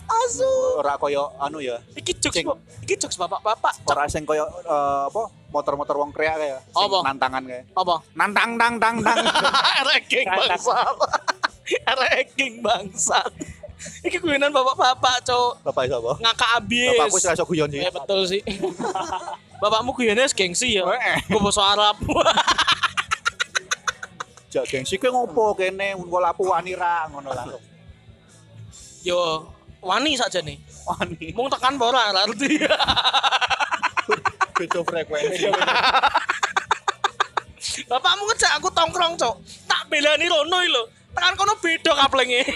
Asu. 0.06 0.50
Ora 0.78 0.94
koyo 0.98 1.34
anu 1.42 1.58
ya. 1.58 1.82
Iki 1.98 2.22
jokes, 2.22 2.38
Cing. 2.38 2.46
Iki 2.86 2.94
jokes 3.02 3.18
bapak-bapak. 3.18 3.82
Cok. 3.82 3.94
Ora 3.94 4.06
sing 4.06 4.22
koyo 4.22 4.46
eh, 4.46 5.02
apa 5.10 5.22
motor-motor 5.50 5.96
wong 5.98 6.10
kreak 6.12 6.36
kayak 6.38 6.60
Apa? 6.70 6.98
nantangan 7.02 7.42
kayak. 7.46 7.64
Apa? 7.74 7.94
Nantang 8.14 8.54
tang 8.54 8.74
tang 8.78 8.96
tang. 9.02 9.18
Ranking 9.90 10.26
bangsat. 10.28 10.96
Ranking 11.96 12.60
bangsat. 12.60 13.32
Iki 14.04 14.24
guyonan 14.24 14.52
bapak-bapak, 14.52 15.24
Cok. 15.24 15.64
Bapak 15.64 15.84
sapa? 15.88 16.12
Ngakak 16.20 16.50
abis. 16.62 16.96
Bapakku 16.96 17.18
sih 17.20 17.32
iso 17.32 17.44
guyon 17.44 17.68
sih. 17.68 17.80
Eh 17.84 17.92
betul 17.92 18.20
sih. 18.24 18.40
Bapakmu 19.62 19.96
guyonnya 19.96 20.28
gengsi 20.32 20.76
ya. 20.76 20.84
Gue 21.28 21.40
bahasa 21.40 21.62
Arab. 21.64 21.96
Jak 24.52 24.64
gengsi 24.68 24.96
kowe 24.96 25.12
ngopo 25.12 25.52
kene 25.56 25.96
mun 25.96 26.08
lapu 26.16 26.48
wani 26.48 26.72
ra 26.72 27.08
ngono 27.12 27.28
langsung. 27.32 27.64
Yo, 29.04 29.44
wani 29.84 30.16
saja 30.16 30.40
nih. 30.40 30.56
Wani. 30.88 31.36
Mung 31.36 31.52
tekan 31.52 31.76
ora 31.76 32.12
arti. 32.12 32.56
Beda 34.56 34.80
frekuensi. 34.80 35.52
Bapakmu 37.84 38.24
ngejak 38.24 38.52
aku 38.56 38.72
tongkrong, 38.72 39.20
Cok. 39.20 39.36
Tak 39.68 39.92
belani 39.92 40.26
rono 40.32 40.58
lho. 40.64 40.82
Tekan 41.16 41.32
kono 41.32 41.54
beda 41.56 41.92
kaplenge. 41.96 42.44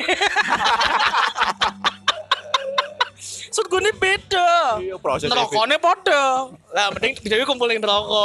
Sud 3.50 3.66
gue 3.66 3.80
ini 3.82 3.92
beda. 3.96 4.78
Iya 4.78 4.96
proses 5.02 5.26
Nerokone 5.26 5.74
podo. 5.82 6.54
Lah 6.70 6.86
mending 6.94 7.18
dhewe 7.24 7.42
kumpul 7.48 7.66
ning 7.66 7.82
neraka. 7.82 8.24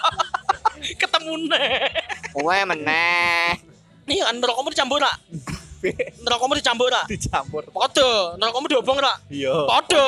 Ketemu 1.00 1.50
nih. 1.50 1.88
Kowe 2.36 2.58
meneh. 2.68 3.58
Nih 4.06 4.22
kan 4.22 4.36
nerakamu 4.38 4.70
dicampur 4.70 5.02
ra? 5.02 5.10
Nerakamu 6.22 6.52
dicampur 6.60 6.88
ra? 6.92 7.02
dicampur. 7.10 7.64
Podo, 7.72 8.36
nerakamu 8.38 8.70
diobong 8.70 9.02
ra? 9.02 9.18
Iya. 9.26 9.66
Podo. 9.66 10.06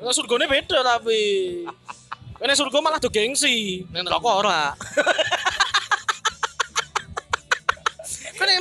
Nah, 0.00 0.14
surgane 0.16 0.48
beda 0.48 0.80
tapi. 0.80 1.20
Kene 2.38 2.54
surga 2.54 2.78
malah 2.78 3.02
do 3.02 3.10
gengsi, 3.10 3.82
ning 3.90 4.06
neraka 4.06 4.30
ora. 4.30 4.72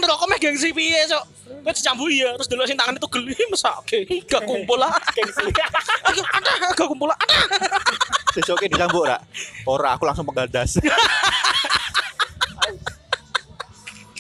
Neraka 0.08 0.24
meh 0.32 0.40
gengsi 0.40 0.72
piye, 0.72 1.04
Cok? 1.04 1.24
Kowe 1.68 1.72
dicampur 1.76 2.08
ya, 2.08 2.32
terus 2.40 2.48
delok 2.48 2.64
sing 2.64 2.80
tangane 2.80 2.96
tuh 2.96 3.12
geli 3.12 3.36
mesake. 3.52 4.08
Gak 4.24 4.48
kumpul 4.48 4.80
lah. 4.80 4.96
Gengsi. 5.20 5.52
Ada, 6.08 6.52
gak 6.72 6.88
kumpul 6.88 7.12
lah. 7.12 7.20
Sesoke 8.32 8.72
dicampur 8.72 9.04
ra? 9.04 9.20
Ora, 9.68 10.00
aku 10.00 10.08
langsung 10.08 10.24
penggadas. 10.24 10.80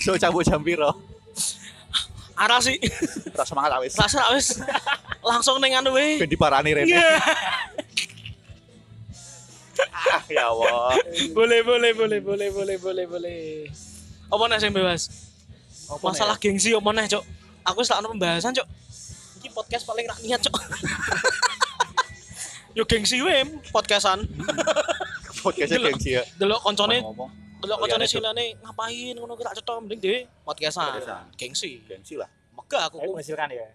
So 0.08 0.16
cabut 0.16 0.48
jam 0.48 0.64
piro? 0.64 0.96
Arah 2.40 2.64
sih. 2.64 2.80
Ora 3.36 3.44
semangat 3.44 3.76
awis. 3.76 3.92
Rasa 4.00 4.24
wis 4.32 4.56
langsung 5.20 5.60
ning 5.60 5.76
anu 5.76 5.92
we. 5.92 6.16
Ben 6.16 6.32
diparani 6.32 6.72
rene. 6.72 6.96
Iya. 6.96 7.20
Ah, 9.92 10.24
ya 10.32 10.48
Allah. 10.48 10.96
Boleh, 11.36 11.60
boleh, 11.60 11.92
boleh, 11.92 12.24
boleh, 12.24 12.50
boleh, 12.56 12.78
boleh, 12.80 13.06
boleh. 13.06 13.68
Apa 14.32 14.44
nih 14.48 14.64
yang 14.64 14.80
bebas? 14.80 15.27
Masalah 15.88 16.36
gengsi 16.36 16.76
apa 16.76 16.90
nih, 16.92 17.08
Cok? 17.08 17.24
Aku 17.72 17.80
ono 17.84 18.08
pembahasan, 18.12 18.52
Cok. 18.52 18.68
Iki 19.40 19.50
podcast 19.56 19.88
paling 19.88 20.04
rak 20.04 20.20
niat, 20.20 20.44
Cok. 20.44 20.56
Yo 22.78 22.86
gengsi 22.86 23.18
we 23.26 23.42
podcastan. 23.74 24.22
Podcastnya 25.42 25.82
gengsi 25.82 26.14
ya. 26.14 26.22
Delok 26.38 26.62
koncone, 26.62 27.02
delok 27.02 27.78
Oh, 27.78 27.82
koncone 27.82 28.06
iya, 28.06 28.06
Cok. 28.06 28.22
silane 28.22 28.46
ngapain 28.62 29.16
ngono 29.18 29.34
ki 29.34 29.44
tak 29.50 29.56
cetha 29.58 29.74
mending 29.82 29.98
dhewe 29.98 30.20
podcastan. 30.46 31.02
Gengsi. 31.34 31.82
Gengsi 31.90 32.22
lah. 32.22 32.30
Megah 32.54 32.92
aku. 32.92 33.02
Menghasilkan 33.02 33.50
ya. 33.50 33.66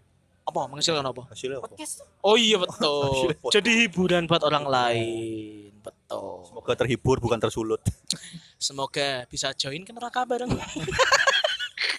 Apa 0.43 0.61
menghasilkan 0.71 1.07
apa? 1.07 1.23
Hasilnya 1.31 1.59
apa? 1.59 1.75
Oh 2.23 2.39
iya 2.39 2.63
betul. 2.63 3.31
Podcast. 3.43 3.55
Jadi 3.59 3.71
hiburan 3.87 4.31
buat 4.31 4.43
orang 4.47 4.71
lain. 4.71 5.75
Betul. 5.83 6.47
Semoga 6.47 6.73
terhibur 6.79 7.19
bukan 7.19 7.39
tersulut. 7.43 7.83
Semoga 8.59 9.27
bisa 9.27 9.51
join 9.55 9.83
ke 9.83 9.91
neraka 9.91 10.23
bareng. 10.27 10.51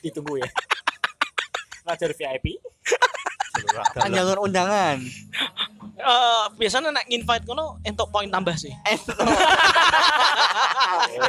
Ditunggu 0.04 0.44
ya. 0.44 0.50
Ngajar 1.88 2.12
VIP. 2.14 2.60
Kan 3.96 4.12
jalur 4.12 4.44
undangan. 4.44 5.00
Eh 5.94 6.44
biasanya 6.58 6.90
nek 6.92 7.06
invite 7.08 7.46
kono 7.48 7.80
entuk 7.82 8.12
poin 8.12 8.28
tambah 8.28 8.56
sih. 8.58 8.74
Eh, 8.84 8.98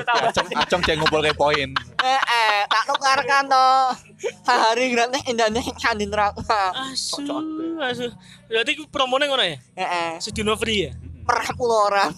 Acong 0.05 0.49
acong 0.57 0.83
cek 0.83 0.97
ngumpul 0.99 1.21
ke 1.23 1.37
poin. 1.37 1.69
eh, 2.03 2.21
eh, 2.21 2.59
tak 2.67 2.83
tukarkan 2.91 3.47
toh. 3.47 3.93
Sehari 4.43 4.91
gratis 4.91 5.23
indahnya 5.29 5.61
di 5.95 6.07
neraka. 6.09 6.73
Asu, 6.91 7.23
asu. 7.79 8.09
Berarti 8.49 8.73
ku 8.81 8.89
promone 8.89 9.29
ngono 9.29 9.45
ya? 9.45 9.57
Eh, 9.77 9.87
eh, 9.87 10.13
Sedino 10.19 10.57
free 10.57 10.91
ya? 10.91 10.93
per 11.25 11.41
10 11.41 11.57
orang. 11.61 12.11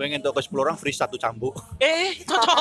Gue 0.00 0.08
ingin 0.08 0.24
ke 0.24 0.32
10 0.32 0.56
orang 0.56 0.80
free 0.80 0.96
satu 0.96 1.20
cambuk. 1.20 1.60
Eh, 1.76 2.16
cocok. 2.24 2.56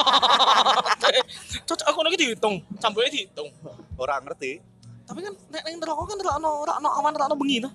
cocok 1.64 1.88
aku 1.88 2.00
lagi 2.04 2.20
dihitung, 2.20 2.60
campurnya 2.84 3.08
dihitung. 3.16 3.48
Orang 3.96 4.28
ngerti. 4.28 4.60
Tapi 5.08 5.24
kan 5.24 5.32
nek 5.48 5.64
ning 5.64 5.80
neraka 5.80 6.04
kan 6.04 6.20
ora 6.20 6.32
ono 6.36 6.50
ora 6.68 6.74
ono 6.84 6.90
awan 7.00 7.16
ora 7.16 7.32
ono 7.32 7.40
bengi 7.40 7.64
to. 7.64 7.72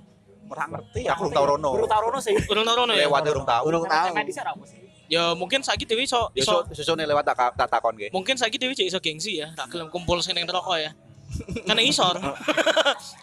Orang 0.53 0.69
ngerti. 0.69 1.09
Aku 1.09 1.21
belum 1.25 1.33
tahu 1.33 1.47
Rono. 1.57 1.71
Baru 1.81 1.89
tahu 1.89 2.01
Rono 2.13 2.21
sih. 2.21 2.37
Urung 2.45 2.69
tau 2.69 2.77
rono 2.77 2.93
ya. 2.93 3.09
Lewat 3.09 3.25
urung 3.25 3.49
tahu. 3.49 3.63
Urung 3.73 3.89
sih? 4.69 4.85
Ya 5.09 5.33
mungkin 5.33 5.65
saiki 5.65 5.89
dhewe 5.89 6.05
iso 6.05 6.29
Ya 6.37 6.45
iso 6.45 6.69
so 6.69 6.77
sesone 6.77 7.09
lewat 7.09 7.25
tak 7.25 7.57
tak 7.57 7.69
takon 7.73 7.97
ge. 7.97 8.13
mungkin 8.13 8.37
saiki 8.37 8.61
cek 8.61 8.85
iso 8.85 9.01
gengsi 9.01 9.41
ya, 9.41 9.49
tak 9.57 9.73
gelem 9.73 9.89
kumpul 9.89 10.21
sing 10.21 10.37
ning 10.37 10.45
neraka 10.45 10.77
ya. 10.77 10.93
Kan 11.65 11.81
isor. 11.81 12.21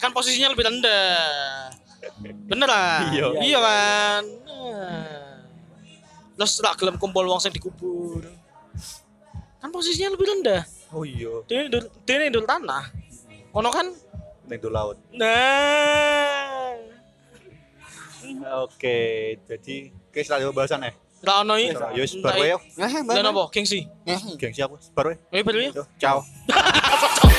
kan 0.02 0.10
posisinya 0.10 0.50
lebih 0.50 0.66
rendah. 0.66 1.70
Bener 2.50 2.66
lah. 2.66 3.06
Iya. 3.14 3.26
Iya 3.38 3.58
kan. 3.62 4.22
Terus 6.36 6.52
tak 6.60 6.74
gelem 6.80 6.96
kumpul 6.96 7.24
wong 7.28 7.40
sing 7.40 7.52
dikubur. 7.52 8.24
Kan 9.62 9.70
posisinya 9.70 10.16
lebih 10.16 10.26
rendah. 10.26 10.62
Oh 10.90 11.06
iya. 11.06 11.44
Dia 11.46 11.68
ndur 11.68 11.84
dia 12.04 12.42
tanah. 12.44 12.90
Kono 13.52 13.68
kan 13.68 13.92
Ning 14.48 14.58
laut. 14.68 14.98
nah 15.14 16.74
Oke, 18.64 19.38
jadi 19.44 19.92
oke 19.92 20.20
setelah 20.20 20.50
pembahasan 20.50 20.88
ya. 20.88 20.92
Ra 21.22 21.46
ono 21.46 21.54
iki. 21.54 21.72
Ya 21.72 22.02
wis 22.02 22.18
baru 22.18 22.42
ya. 22.42 22.56
Nah, 22.74 23.14
Dan 23.14 23.30
apa? 23.30 23.42
Gengsi. 23.54 23.86
Gengsi 24.40 24.60
aku. 24.64 24.76
Baru 24.96 25.14
ya. 25.14 25.18
Eh 25.30 25.42
ya. 25.70 25.84
Ciao. 26.00 26.18